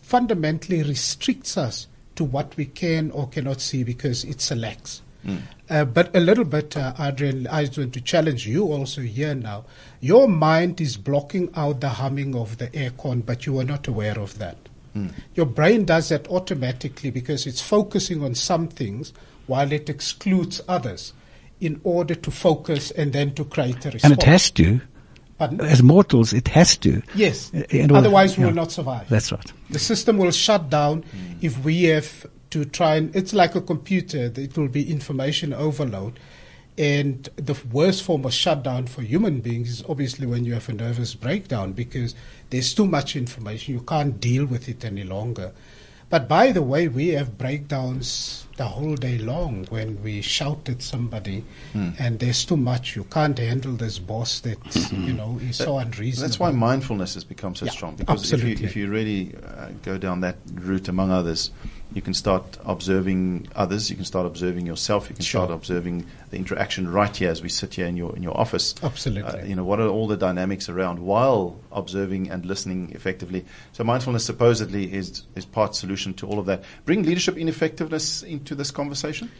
[0.00, 5.02] fundamentally restricts us to what we can or cannot see because it selects.
[5.26, 5.40] Mm.
[5.68, 9.34] Uh, but a little bit, uh, Adriaan, I just want to challenge you also here
[9.34, 9.64] now.
[10.00, 14.20] Your mind is blocking out the humming of the aircon, but you are not aware
[14.20, 14.63] of that.
[14.94, 15.12] Mm.
[15.34, 19.12] Your brain does that automatically because it's focusing on some things
[19.46, 21.12] while it excludes others
[21.60, 24.04] in order to focus and then to create a response.
[24.04, 24.80] And it has to.
[25.38, 25.60] Pardon?
[25.62, 27.02] As mortals, it has to.
[27.14, 27.50] Yes.
[27.90, 29.08] Otherwise, we will not survive.
[29.08, 29.52] That's right.
[29.70, 31.36] The system will shut down mm.
[31.40, 33.14] if we have to try and.
[33.16, 34.32] It's like a computer.
[34.36, 36.20] It will be information overload.
[36.76, 40.72] And the worst form of shutdown for human beings is obviously when you have a
[40.72, 42.16] nervous breakdown because
[42.54, 43.74] there's too much information.
[43.74, 45.50] You can't deal with it any longer.
[46.08, 50.80] But by the way, we have breakdowns the whole day long when we shout at
[50.80, 51.42] somebody
[51.72, 51.98] mm.
[51.98, 52.94] and there's too much.
[52.94, 54.58] You can't handle this boss that,
[54.92, 56.28] you know, is that, so unreasonable.
[56.28, 57.96] That's why mindfulness has become so yeah, strong.
[57.96, 61.50] Because if you, if you really uh, go down that route, among others,
[61.94, 63.88] you can start observing others.
[63.88, 65.08] You can start observing yourself.
[65.08, 65.44] You can sure.
[65.44, 68.74] start observing the interaction right here as we sit here in your in your office.
[68.82, 69.22] Absolutely.
[69.40, 73.44] Uh, you know what are all the dynamics around while observing and listening effectively.
[73.72, 76.64] So mindfulness supposedly is is part solution to all of that.
[76.84, 79.30] Bring leadership ineffectiveness into this conversation.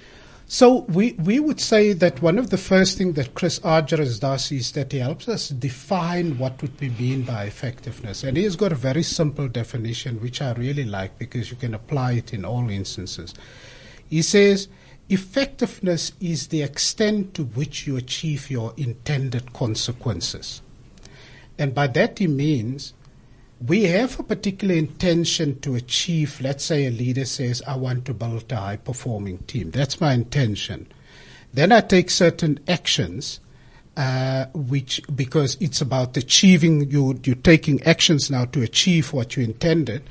[0.46, 4.52] So we, we would say that one of the first things that Chris Argyris does
[4.52, 8.22] is that he helps us define what would be mean by effectiveness.
[8.22, 11.72] And he has got a very simple definition, which I really like because you can
[11.72, 13.34] apply it in all instances.
[14.08, 14.68] He says,
[15.08, 20.60] effectiveness is the extent to which you achieve your intended consequences.
[21.58, 22.92] And by that he means
[23.60, 26.40] we have a particular intention to achieve.
[26.40, 29.70] Let's say a leader says, I want to build a high performing team.
[29.70, 30.86] That's my intention.
[31.52, 33.40] Then I take certain actions,
[33.96, 39.44] uh, which, because it's about achieving, you, you're taking actions now to achieve what you
[39.44, 40.02] intended.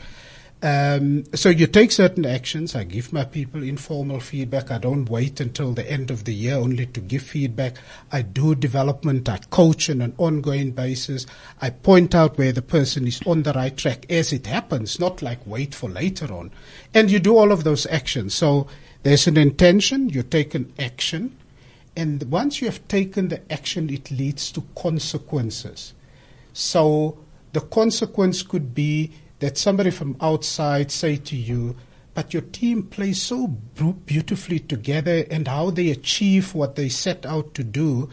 [0.64, 2.74] Um, so you take certain actions.
[2.74, 4.72] I give my people informal feedback.
[4.72, 7.76] I don't wait until the end of the year only to give feedback.
[8.14, 9.28] I do development.
[9.28, 11.26] I coach on an ongoing basis.
[11.61, 15.22] I point out where the person is on the right track as it happens, not
[15.22, 16.49] like wait for later on.
[16.93, 18.34] And you do all of those actions.
[18.34, 18.68] So
[19.03, 20.07] there's an intention.
[20.07, 21.36] You take an action.
[21.97, 25.93] And once you have taken the action, it leads to consequences.
[26.53, 27.18] So
[27.51, 29.11] the consequence could be
[29.43, 31.75] that somebody from outside say to you,
[32.13, 33.47] but your team plays so
[34.05, 38.09] beautifully together and how they achieve what they set out to do,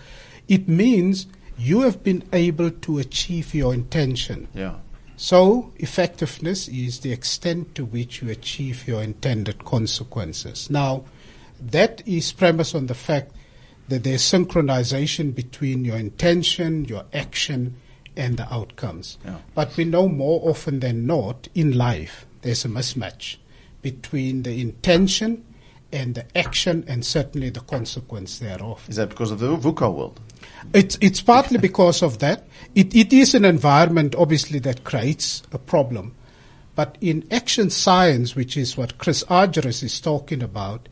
[0.48, 4.48] it means you have been able to achieve your intention.
[4.54, 4.74] Yeah.
[5.16, 10.68] So, effectiveness is the extent to which you achieve your intended consequences.
[10.68, 11.04] Now,
[11.60, 13.30] that is premised on the fact
[13.86, 17.76] that there's synchronization between your intention, your action,
[18.16, 19.18] and the outcomes.
[19.24, 19.38] Yeah.
[19.54, 23.36] But we know more often than not in life there's a mismatch
[23.82, 25.44] between the intention
[25.92, 28.84] and the action and certainly the consequence thereof.
[28.88, 30.20] Is that because of the VUCA world?
[30.72, 32.46] It's, it's partly because of that.
[32.74, 36.14] It, it is an environment, obviously, that creates a problem.
[36.76, 40.88] But in action science, which is what Chris Argyris is talking about,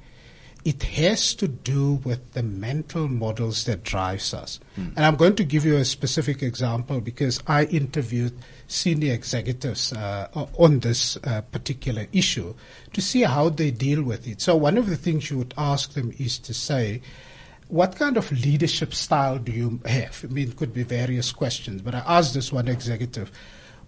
[0.69, 4.61] it has to do with the mental models that drives us.
[4.77, 4.93] Mm.
[4.97, 8.35] And I'm going to give you a specific example because I interviewed
[8.66, 12.55] senior executives uh, on this uh, particular issue
[12.93, 14.43] to see how they deal with it.
[14.43, 17.01] So one of the things you would ask them is to say,
[17.69, 20.23] what kind of leadership style do you have?
[20.23, 23.33] I mean, it could be various questions, but I asked this one executive,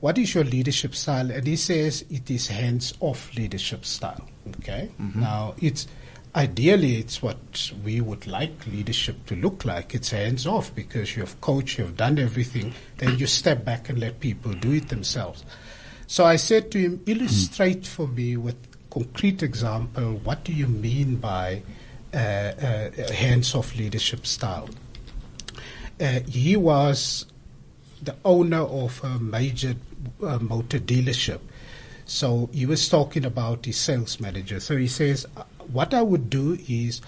[0.01, 1.31] what is your leadership style?
[1.31, 4.27] And he says it is hands-off leadership style.
[4.61, 4.89] Okay.
[4.99, 5.21] Mm-hmm.
[5.21, 5.87] Now it's
[6.35, 9.95] ideally it's what we would like leadership to look like.
[9.95, 13.99] It's hands off because you have coached, you've done everything, then you step back and
[13.99, 15.45] let people do it themselves.
[16.07, 18.57] So I said to him, illustrate for me with
[18.91, 21.63] concrete example, what do you mean by
[22.13, 24.69] uh, uh, hands off leadership style?
[26.01, 27.27] Uh, he was
[28.03, 29.75] the owner of a major
[30.23, 31.41] uh, motor dealership.
[32.07, 34.59] So he was talking about his sales manager.
[34.59, 37.01] So he says, "Uh, What I would do is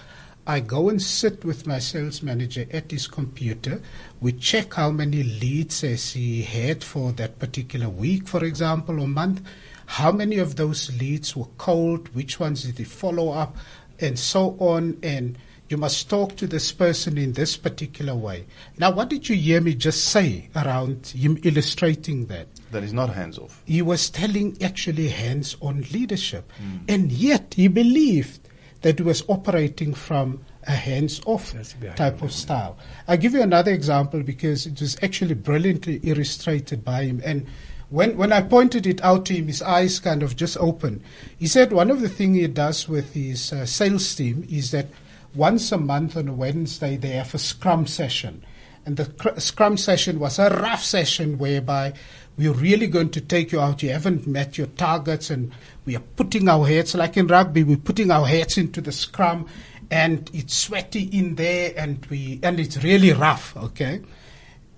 [0.45, 3.81] I go and sit with my sales manager at his computer.
[4.19, 9.07] We check how many leads has he had for that particular week, for example, or
[9.07, 9.41] month.
[9.85, 12.13] How many of those leads were cold?
[12.15, 13.55] Which ones did he follow up?
[13.99, 14.97] And so on.
[15.03, 15.37] And
[15.69, 18.45] you must talk to this person in this particular way.
[18.77, 22.47] Now, what did you hear me just say around him illustrating that?
[22.71, 23.61] That is not hands off.
[23.65, 26.51] he was telling actually hands on leadership.
[26.53, 26.77] Hmm.
[26.89, 28.42] And yet he believed
[28.83, 31.53] that was operating from a hands off
[31.95, 32.77] type of style.
[33.07, 37.21] I'll give you another example because it was actually brilliantly illustrated by him.
[37.25, 37.47] And
[37.89, 41.01] when, when I pointed it out to him, his eyes kind of just opened.
[41.37, 44.87] He said one of the things he does with his uh, sales team is that
[45.35, 48.43] once a month on a Wednesday they have a scrum session.
[48.85, 51.93] And the cr- scrum session was a rough session whereby
[52.37, 53.83] we're really going to take you out.
[53.83, 55.51] You haven't met your targets, and
[55.85, 59.47] we are putting our heads, like in rugby, we're putting our heads into the scrum,
[59.91, 63.55] and it's sweaty in there, and we and it's really rough.
[63.57, 64.01] Okay,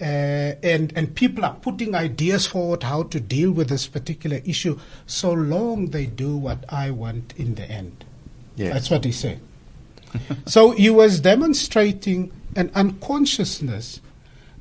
[0.02, 4.80] uh, and and people are putting ideas forward how to deal with this particular issue,
[5.06, 8.04] so long they do what I want in the end.
[8.56, 8.74] Yes.
[8.74, 9.40] That's what he said.
[10.46, 14.02] so he was demonstrating an unconsciousness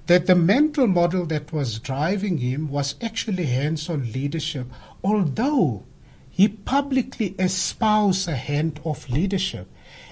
[0.07, 4.66] that the mental model that was driving him was actually hands on leadership,
[5.03, 5.84] although
[6.35, 9.68] he publicly espoused a hand of leadership.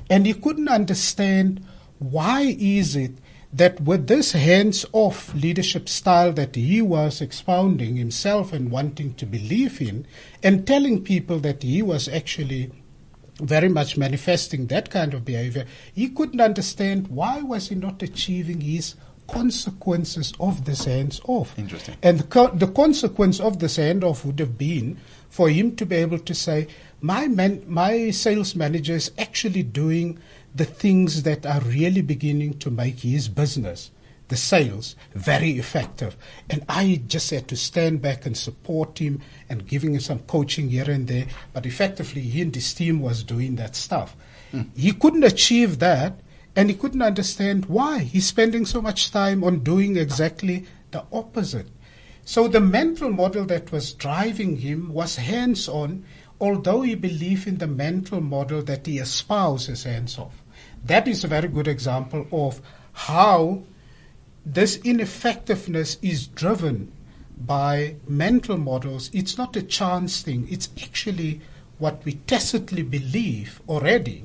[0.08, 1.66] And he couldn't understand
[1.98, 3.10] why is it
[3.52, 9.26] that with this hands off leadership style that he was expounding himself and wanting to
[9.26, 10.06] believe in,
[10.44, 12.70] and telling people that he was actually
[13.40, 18.60] very much manifesting that kind of behavior, he couldn't understand why was he not achieving
[18.60, 18.94] his
[19.26, 21.58] consequences of this hands off.
[21.58, 21.96] Interesting.
[22.00, 24.98] And the, co- the consequence of this handoff would have been
[25.32, 26.68] for him to be able to say,
[27.00, 30.18] my man, my sales manager is actually doing
[30.54, 33.90] the things that are really beginning to make his business,
[34.28, 36.18] the sales, very effective.
[36.50, 40.68] And I just had to stand back and support him and giving him some coaching
[40.68, 41.28] here and there.
[41.54, 44.14] But effectively, he and his team was doing that stuff.
[44.50, 44.64] Hmm.
[44.76, 46.20] He couldn't achieve that,
[46.54, 51.68] and he couldn't understand why he's spending so much time on doing exactly the opposite.
[52.24, 56.04] So the mental model that was driving him was hands on,
[56.40, 60.42] although he believed in the mental model that he espouses hands off.
[60.84, 62.60] That is a very good example of
[62.92, 63.62] how
[64.44, 66.92] this ineffectiveness is driven
[67.38, 69.10] by mental models.
[69.12, 71.40] It's not a chance thing, it's actually
[71.78, 74.24] what we tacitly believe already,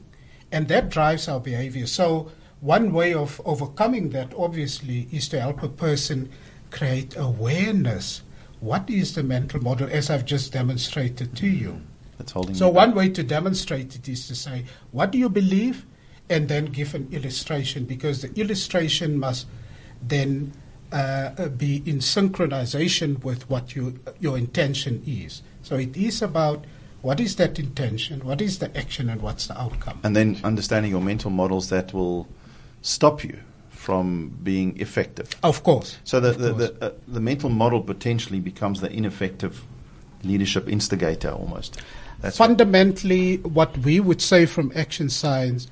[0.51, 1.87] and that drives our behavior.
[1.87, 6.31] So, one way of overcoming that, obviously, is to help a person
[6.71, 8.21] create awareness.
[8.59, 11.81] What is the mental model, as I've just demonstrated to you?
[12.17, 15.85] That's holding So one way to demonstrate it is to say, what do you believe?
[16.29, 19.47] And then give an illustration because the illustration must
[20.01, 20.51] then
[20.91, 25.41] uh, be in synchronization with what you, your intention is.
[25.61, 26.65] So it is about
[27.01, 29.99] what is that intention, what is the action, and what's the outcome.
[30.03, 32.27] and then understanding your mental models that will
[32.81, 33.39] stop you
[33.87, 35.29] from being effective.
[35.43, 35.97] Of course.
[36.03, 36.71] So the the, course.
[36.71, 39.63] the, uh, the mental model potentially becomes the ineffective
[40.23, 41.81] leadership instigator almost.
[42.19, 45.69] That's Fundamentally, what we would say from action science,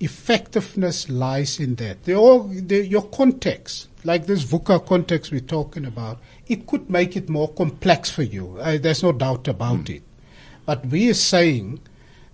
[0.00, 2.04] effectiveness lies in that.
[2.04, 7.14] The, all, the, your context, like this VUCA context we're talking about, it could make
[7.14, 8.56] it more complex for you.
[8.58, 10.02] Uh, there's no doubt about it.
[10.64, 11.80] But we are saying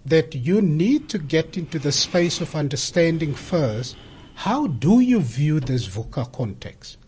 [0.05, 3.97] that you need to get into the space of understanding first
[4.37, 6.99] how do you view this VUCA context?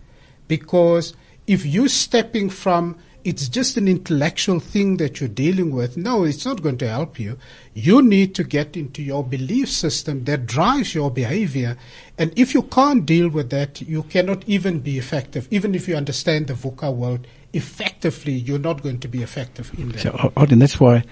[0.48, 1.14] Because
[1.46, 6.46] if you're stepping from it's just an intellectual thing that you're dealing with, no, it's
[6.46, 7.36] not going to help you.
[7.74, 11.76] You need to get into your belief system that drives your behavior.
[12.16, 15.46] And if you can't deal with that, you cannot even be effective.
[15.50, 19.90] Even if you understand the VUCA world effectively, you're not going to be effective in
[19.90, 20.00] that.
[20.00, 21.04] So, Odin, that's why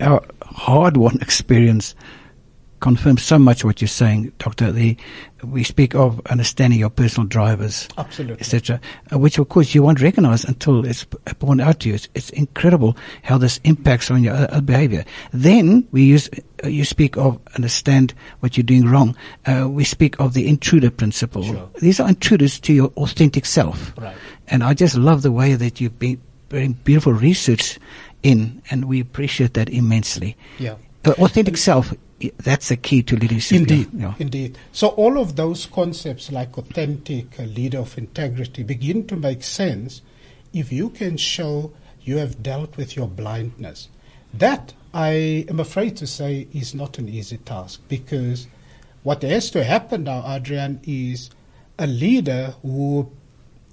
[0.00, 1.96] our hard-won experience
[2.80, 4.72] confirms so much what you're saying, Doctor.
[4.72, 4.96] The
[5.44, 8.40] we speak of understanding your personal drivers, Absolutely.
[8.40, 8.80] etc.,
[9.12, 11.94] uh, which of course you won't recognize until it's p- borne out to you.
[11.94, 15.04] It's, it's incredible how this impacts on your uh, uh, behavior.
[15.32, 16.28] Then we use
[16.64, 19.16] uh, you speak of understand what you're doing wrong.
[19.46, 21.44] Uh, we speak of the intruder principle.
[21.44, 21.70] Sure.
[21.80, 23.94] These are intruders to your authentic self.
[23.96, 24.16] Right.
[24.48, 27.78] And I just love the way that you've been very beautiful research
[28.22, 30.36] in, and we appreciate that immensely.
[30.58, 30.76] Yeah.
[31.04, 31.94] Uh, authentic self
[32.38, 33.58] that's the key to leadership.
[33.58, 34.14] Indeed, Yeah.
[34.18, 34.58] indeed.
[34.72, 40.02] So all of those concepts like authentic, a leader of integrity, begin to make sense
[40.52, 41.72] if you can show
[42.02, 43.88] you have dealt with your blindness.
[44.34, 48.48] That, I am afraid to say, is not an easy task because
[49.02, 51.30] what has to happen now, Adriaan, is
[51.78, 53.10] a leader who,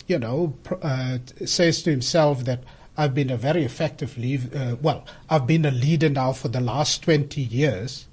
[0.07, 2.59] you know, pr- uh, says to himself that
[2.97, 6.61] I've been a very effective lead, uh, well, I've been a leader now for the
[6.61, 8.07] last 20 years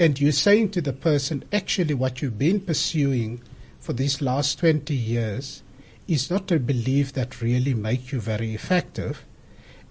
[0.00, 3.40] and you're saying to the person, actually, what you've been pursuing
[3.80, 5.62] for these last 20 years
[6.06, 9.24] is not a belief that really make you very effective.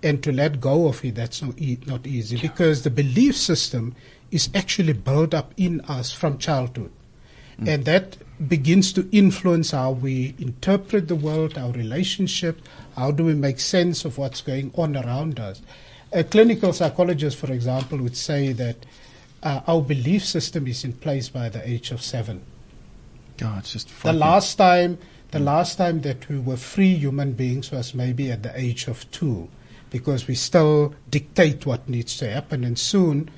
[0.02, 3.96] And to let go of it, that's not, e- not easy because the belief system
[4.32, 6.92] is actually built up in us from childhood.
[7.60, 12.62] And that begins to influence how we interpret the world, our relationship,
[12.96, 15.62] how do we make sense of what's going on around us.
[16.14, 18.86] A clinical psychologist, for example, would say that
[19.44, 22.44] uh, our belief system is in place by the age of seven.
[23.38, 24.98] God, it's just The last time,
[25.32, 29.10] the last time that we were free human beings was maybe at the age of
[29.12, 29.50] two,
[29.90, 33.30] because we still dictate what needs to happen, and soon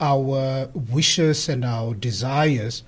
[0.00, 2.82] our wishes and our desires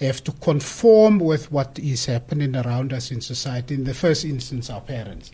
[0.00, 3.74] have to conform with what is happening around us in society.
[3.74, 5.30] In the first instance, our parents,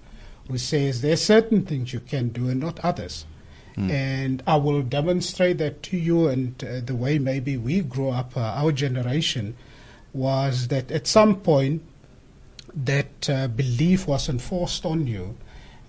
[0.48, 3.26] who says there are certain things you can do and not others.
[3.78, 6.26] And I will demonstrate that to you.
[6.26, 9.54] And uh, the way maybe we grew up, uh, our generation,
[10.12, 11.82] was that at some point
[12.74, 15.36] that uh, belief was enforced on you.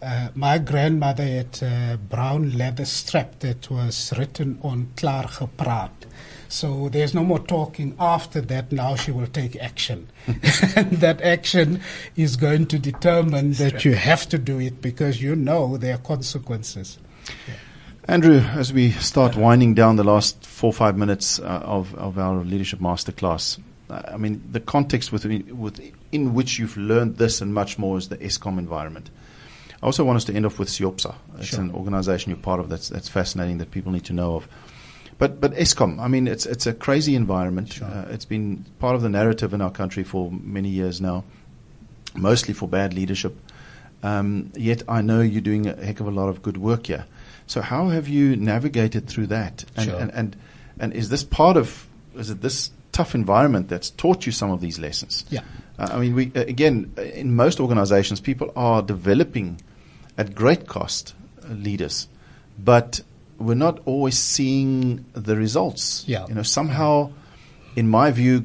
[0.02, 6.06] Uh, my grandmother had a brown leather strap that was written on klaar gepraat.
[6.50, 8.72] So there's no more talking after that.
[8.72, 10.10] Now she will take action.
[10.76, 11.80] and that action
[12.16, 16.00] is going to determine that you have to do it because you know there are
[16.00, 16.98] consequences.
[18.06, 22.18] Andrew, as we start winding down the last four or five minutes uh, of, of
[22.18, 23.60] our leadership masterclass,
[23.92, 28.10] uh, I mean, the context within, within which you've learned this and much more is
[28.10, 29.12] the Eskom environment.
[29.84, 31.14] I also want us to end off with SIOPSA.
[31.38, 31.62] It's Sure.
[31.62, 34.48] an organization you're part of that's, that's fascinating that people need to know of.
[35.20, 37.74] But, but Eskom, I mean, it's, it's a crazy environment.
[37.74, 37.88] Sure.
[37.88, 41.24] Uh, it's been part of the narrative in our country for many years now,
[42.16, 43.38] mostly for bad leadership.
[44.02, 47.06] Um, yet I know you're doing a heck of a lot of good work here.
[47.48, 49.66] So how have you navigated through that?
[49.76, 50.00] And, Sure.
[50.00, 50.36] and, and,
[50.80, 54.62] and is this part of, is it this tough environment that's taught you some of
[54.62, 55.26] these lessons?
[55.30, 55.42] Yeah.
[55.78, 59.60] Uh, I mean, we, uh, again, uh, in most organizations, people are developing
[60.18, 61.14] at great cost
[61.44, 62.08] uh, leaders,
[62.58, 63.02] but
[63.40, 66.04] we're not always seeing the results.
[66.08, 66.28] Yeah.
[66.28, 67.12] You know, somehow,
[67.76, 68.44] in my view,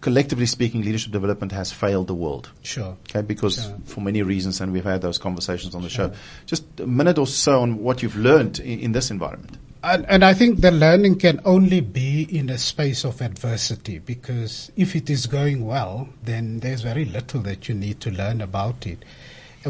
[0.00, 2.50] collectively speaking, leadership development has failed the world.
[2.62, 2.96] Sure.
[3.10, 3.76] Okay, because Sure.
[3.84, 6.12] for many reasons, and we've had those conversations on the show.
[6.46, 9.58] Just a minute or so on what you've learned in, in this environment.
[9.82, 14.72] And, and I think the learning can only be in a space of adversity because
[14.74, 18.86] if it is going well, then there's very little that you need to learn about
[18.88, 19.04] it.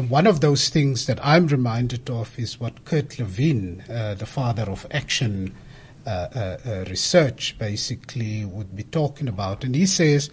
[0.01, 4.63] One of those things that I'm reminded of is what Kurt Lewin, uh, the father
[4.63, 5.53] of action
[6.05, 9.63] uh, uh, uh, research, basically would be talking about.
[9.63, 10.29] And he says,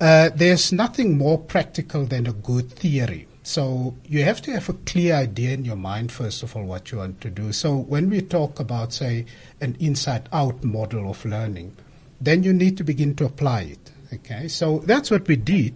[0.00, 3.26] uh, there's nothing more practical than a good theory.
[3.42, 6.90] So you have to have a clear idea in your mind, first of all, what
[6.90, 7.52] you want to do.
[7.52, 9.26] So when we talk about, say,
[9.60, 11.76] an inside out model of learning,
[12.20, 13.92] then you need to begin to apply it.
[14.12, 15.74] Okay, so that's what we did.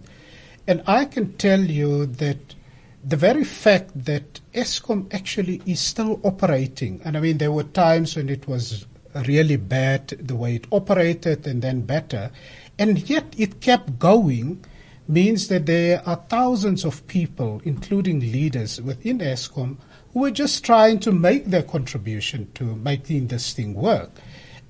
[0.67, 2.55] And I can tell you that
[3.03, 8.15] the very fact that Eskom actually is still operating, and I mean, there were times
[8.15, 8.85] when it was
[9.27, 12.31] really bad the way it operated and then better,
[12.77, 14.63] and yet it kept going,
[15.07, 19.77] means that there are thousands of people, including leaders within Eskom,
[20.13, 24.11] who are just trying to make their contribution to making this thing work.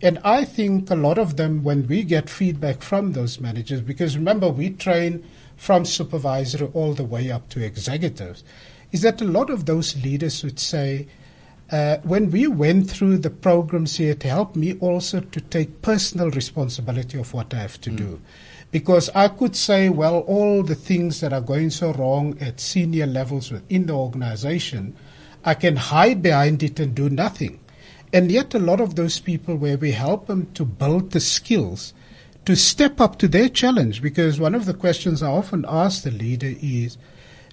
[0.02, 4.18] And I think a lot of them, when we get feedback from those managers, because
[4.18, 5.24] remember, we train
[5.62, 8.44] from supervisory all the way up to executives,
[8.92, 11.06] is that a lot of those leaders would say,
[11.72, 16.32] uh, when we went through the programs here, it helped me also to take personal
[16.32, 18.20] responsibility of what I have to do.
[18.72, 23.06] Because I could say, well, all the things that are going so wrong at senior
[23.06, 24.96] levels within the organization,
[25.46, 27.60] I can hide behind it and do nothing.
[28.12, 31.94] And yet, a lot of those people where we help them to build the skills
[32.46, 36.12] to step up to their challenge, because one of the questions I often ask the
[36.12, 36.98] leader is,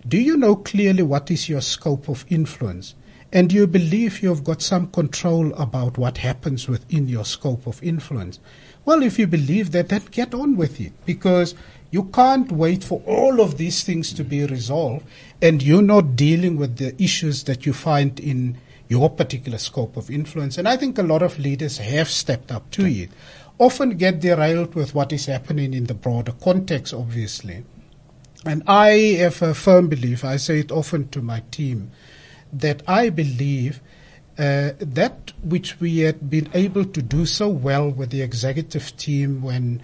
[0.06, 2.94] do you know clearly what is your scope of influence?
[3.30, 7.82] And do you believe you've got some control about what happens within your scope of
[7.82, 8.40] influence?
[8.86, 11.54] Well, if you believe that, then get on with it because
[11.90, 15.04] you can't wait for all of these things to be resolved
[15.42, 18.56] and you're not dealing with the issues that you find in
[18.88, 20.56] your particular scope of influence.
[20.56, 23.10] And I think a lot of leaders have stepped up to it.
[23.58, 27.64] Often get derailed with what is happening in the broader context, obviously.
[28.44, 31.90] And I have a firm belief, I say it often to my team,
[32.52, 33.80] that I believe
[34.38, 39.42] uh, that which we had been able to do so well with the executive team
[39.42, 39.82] when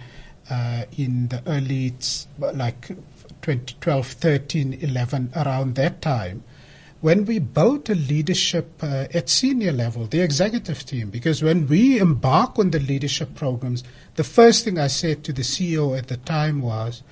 [0.49, 1.93] uh, in the early,
[2.39, 2.87] like
[3.41, 6.43] 2012, 13, 11, around that time,
[7.05, 11.99] when we build a leadership uh, at senior level, the executive team, because when we
[11.99, 13.83] embark on the leadership programs,
[14.15, 17.03] the first thing I said to the CEO at the time was,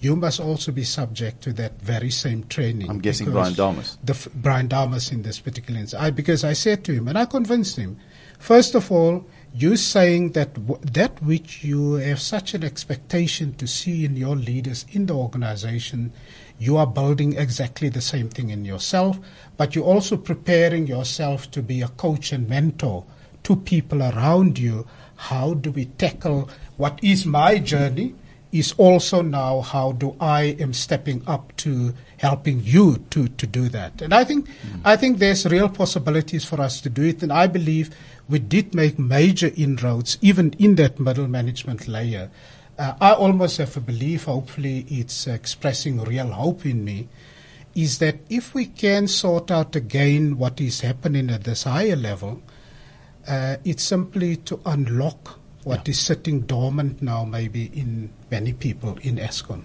[0.00, 2.88] you must also be subject to that very same training.
[2.88, 3.98] I'm guessing Brian Dames.
[4.02, 6.02] The Brian Dames in this particular instance.
[6.02, 7.98] I, because I said to him, and I convinced him,
[8.38, 13.66] first of all, you saying that w- that which you have such an expectation to
[13.66, 16.14] see in your leaders in the organization,
[16.58, 19.18] you are building exactly the same thing in yourself,
[19.56, 23.04] but you're also preparing yourself to be a coach and mentor
[23.42, 24.86] to people around you.
[25.16, 28.14] How do we tackle what is my journey?
[28.54, 33.68] is also now how do I am stepping up to helping you to, to do
[33.70, 34.00] that.
[34.00, 34.80] And I think mm.
[34.84, 37.20] I think there's real possibilities for us to do it.
[37.24, 37.90] And I believe
[38.28, 42.30] we did make major inroads even in that middle management layer.
[42.76, 47.08] Uh, I almost have a belief, hopefully it's expressing real hope in me,
[47.74, 52.42] is that if we can sort out again what is happening at this higher level,
[53.28, 55.92] uh, it's simply to unlock what yeah.
[55.92, 59.62] is sitting dormant now, maybe in many people in Eskom.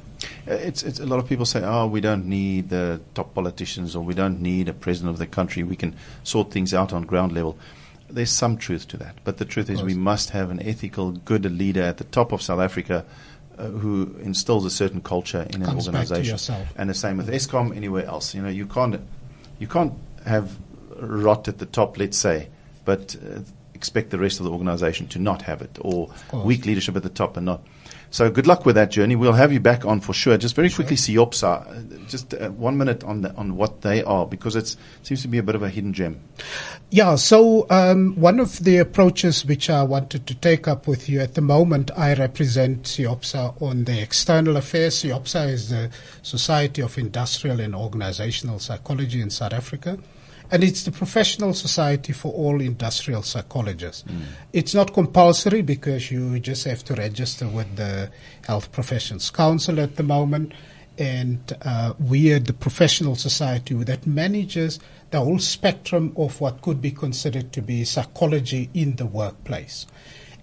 [0.47, 3.95] Uh, it's, it's a lot of people say, oh, we don't need the top politicians
[3.95, 5.64] or we don't need a president of the country.
[5.64, 7.57] We can sort things out on ground level.
[8.10, 11.45] There's some truth to that, but the truth is we must have an ethical, good
[11.45, 13.05] leader at the top of South Africa
[13.57, 16.32] uh, who instills a certain culture in Comes an organization.
[16.76, 18.34] And the same with Eskom, anywhere else.
[18.34, 18.99] You know, you can't
[19.60, 19.93] you can't
[20.26, 20.55] have
[20.97, 22.47] rot at the top, let's say,
[22.86, 23.39] but uh,
[23.74, 26.10] expect the rest of the organization to not have it, or
[26.45, 27.62] weak leadership at the top and not.
[28.12, 29.16] So good luck with that journey.
[29.16, 30.38] We'll have you back on for sure.
[30.38, 34.26] Just very quickly, SIOPSA, uh, just uh, one minute on the, on what they are,
[34.26, 36.20] because it seems to be a bit of a hidden gem.
[36.89, 37.16] Yeah.
[37.16, 41.36] So um, one of the approaches which I wanted to take up with you at
[41.36, 44.95] the moment, I represent Siopsa on the external affairs.
[44.95, 45.91] Siopsa is the
[46.24, 49.99] Society of Industrial and Organizational Psychology in South Africa
[50.51, 54.03] and it's the professional society for all industrial psychologists.
[54.03, 54.21] Mm.
[54.53, 58.11] It's not compulsory because you just have to register with the
[58.47, 60.53] Health Professions Council at the moment,
[60.97, 64.79] and uh, we are the professional society that manages
[65.11, 69.87] the whole spectrum of what could be considered to be psychology in the workplace.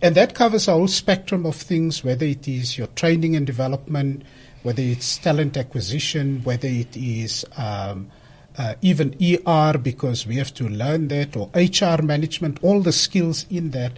[0.02, 4.22] And that covers a whole spectrum of things, whether it is your training and development,
[4.62, 8.11] whether it's talent acquisition, whether it is um,
[8.59, 13.46] uh, even ER because we have to learn that, or HR management, all the skills
[13.50, 13.92] in that,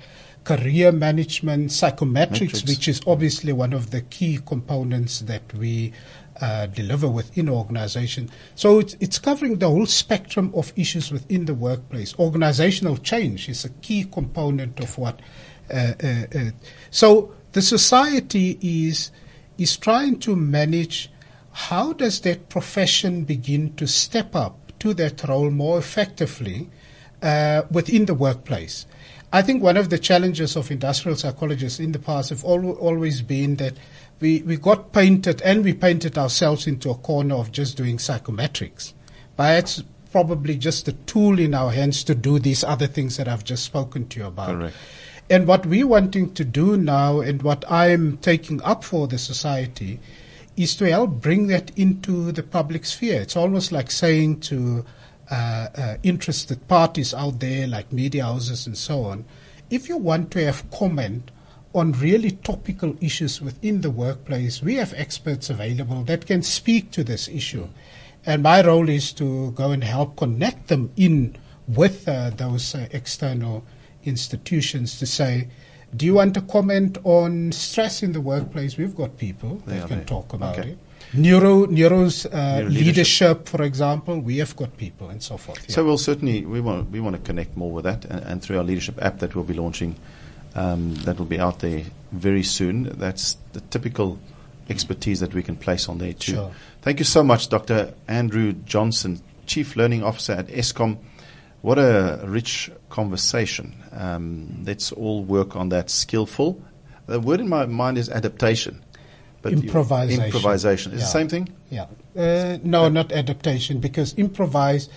[0.44, 2.64] career management, psychometrics, Metrics.
[2.64, 5.92] which is obviously one of the key components that we
[6.40, 8.30] uh, deliver within organization.
[8.54, 12.14] So it's, it's covering the whole spectrum of issues within the workplace.
[12.18, 15.20] Organizational change is a key component of what.
[15.70, 16.50] Uh, uh, uh
[16.90, 19.10] so the society is
[19.58, 21.10] is trying to manage
[21.58, 26.70] how does that profession begin to step up to that role more effectively
[27.20, 28.86] uh, within the workplace?
[29.32, 33.22] I think one of the challenges of industrial psychologists in the past have al- always
[33.22, 33.74] been that
[34.20, 38.92] we, we got painted and we painted ourselves into a corner of just doing psychometrics.
[39.34, 39.82] But it's
[40.12, 43.64] probably just a tool in our hands to do these other things that I've just
[43.64, 44.54] spoken to you about.
[44.54, 44.76] Correct.
[45.28, 49.98] And what we're wanting to do now and what I'm taking up for the society
[50.58, 53.20] is to help bring that into the public sphere.
[53.20, 54.84] It's almost like saying to
[55.30, 59.24] uh, uh, interested parties out there, like media houses and so on,
[59.70, 61.30] if you want to have comment
[61.74, 67.04] on really topical issues within the workplace, we have experts available that can speak to
[67.04, 67.68] this issue.
[68.26, 71.36] And my role is to go and help connect them in
[71.68, 73.64] with uh, those uh, external
[74.02, 75.48] institutions to say,
[75.96, 78.76] do you want to comment on stress in the workplace?
[78.76, 80.70] We've got people that can talk about okay.
[80.70, 80.78] it.
[81.14, 82.86] Neuro, Neuro's uh, Neuro leadership.
[82.86, 83.48] leadership.
[83.48, 85.64] for example, we have got people and so forth.
[85.66, 85.74] Yeah.
[85.74, 88.58] So we'll certainly we want we want to connect more with that, and, and through
[88.58, 89.96] our leadership app that we'll be launching,
[90.54, 92.84] um, that will be out there very soon.
[92.98, 94.18] That's the typical
[94.68, 96.32] expertise that we can place on there too.
[96.32, 96.50] Sure.
[96.82, 97.94] Thank you so much, Dr.
[98.06, 100.98] Andrew Johnson, Chief Learning Officer at Eskom.
[101.62, 103.77] What a rich conversation.
[103.98, 106.62] Um, let's all work on that skillful.
[107.06, 108.80] The word in my mind is adaptation.
[109.42, 110.24] But improvisation.
[110.24, 110.92] improvisation.
[110.92, 111.04] Is yeah.
[111.04, 111.48] the same thing?
[111.70, 111.86] Yeah.
[112.16, 114.88] Uh, no, not adaptation, because improvise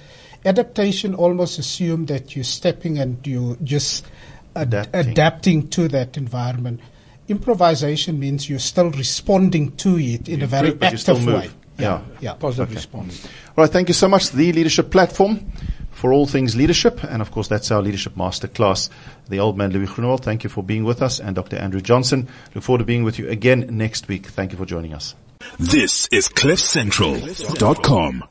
[0.43, 4.05] Adaptation almost assumes that you're stepping and you just
[4.55, 5.11] ad- Adapting.
[5.11, 6.79] adapting to that environment.
[7.27, 11.15] Improvisation means you're still responding to it in You a very improve, but you still
[11.17, 11.41] active move.
[11.43, 11.49] way.
[11.77, 12.01] Yeah.
[12.19, 12.33] yeah.
[12.33, 12.75] Positive Okay.
[12.75, 13.25] response.
[13.55, 14.31] All right, thank you so much.
[14.31, 15.51] The Leadership Platform
[16.01, 17.03] for all things leadership.
[17.03, 18.89] And of course, that's our Leadership Masterclass.
[19.29, 21.19] The old man, Louis Groenewald, thank you for being with us.
[21.19, 21.57] And Dr.
[21.57, 24.25] Andrew Johnson, look forward to being with you again next week.
[24.25, 25.13] Thank you for joining us.
[25.59, 28.23] This is CliffCentral.com.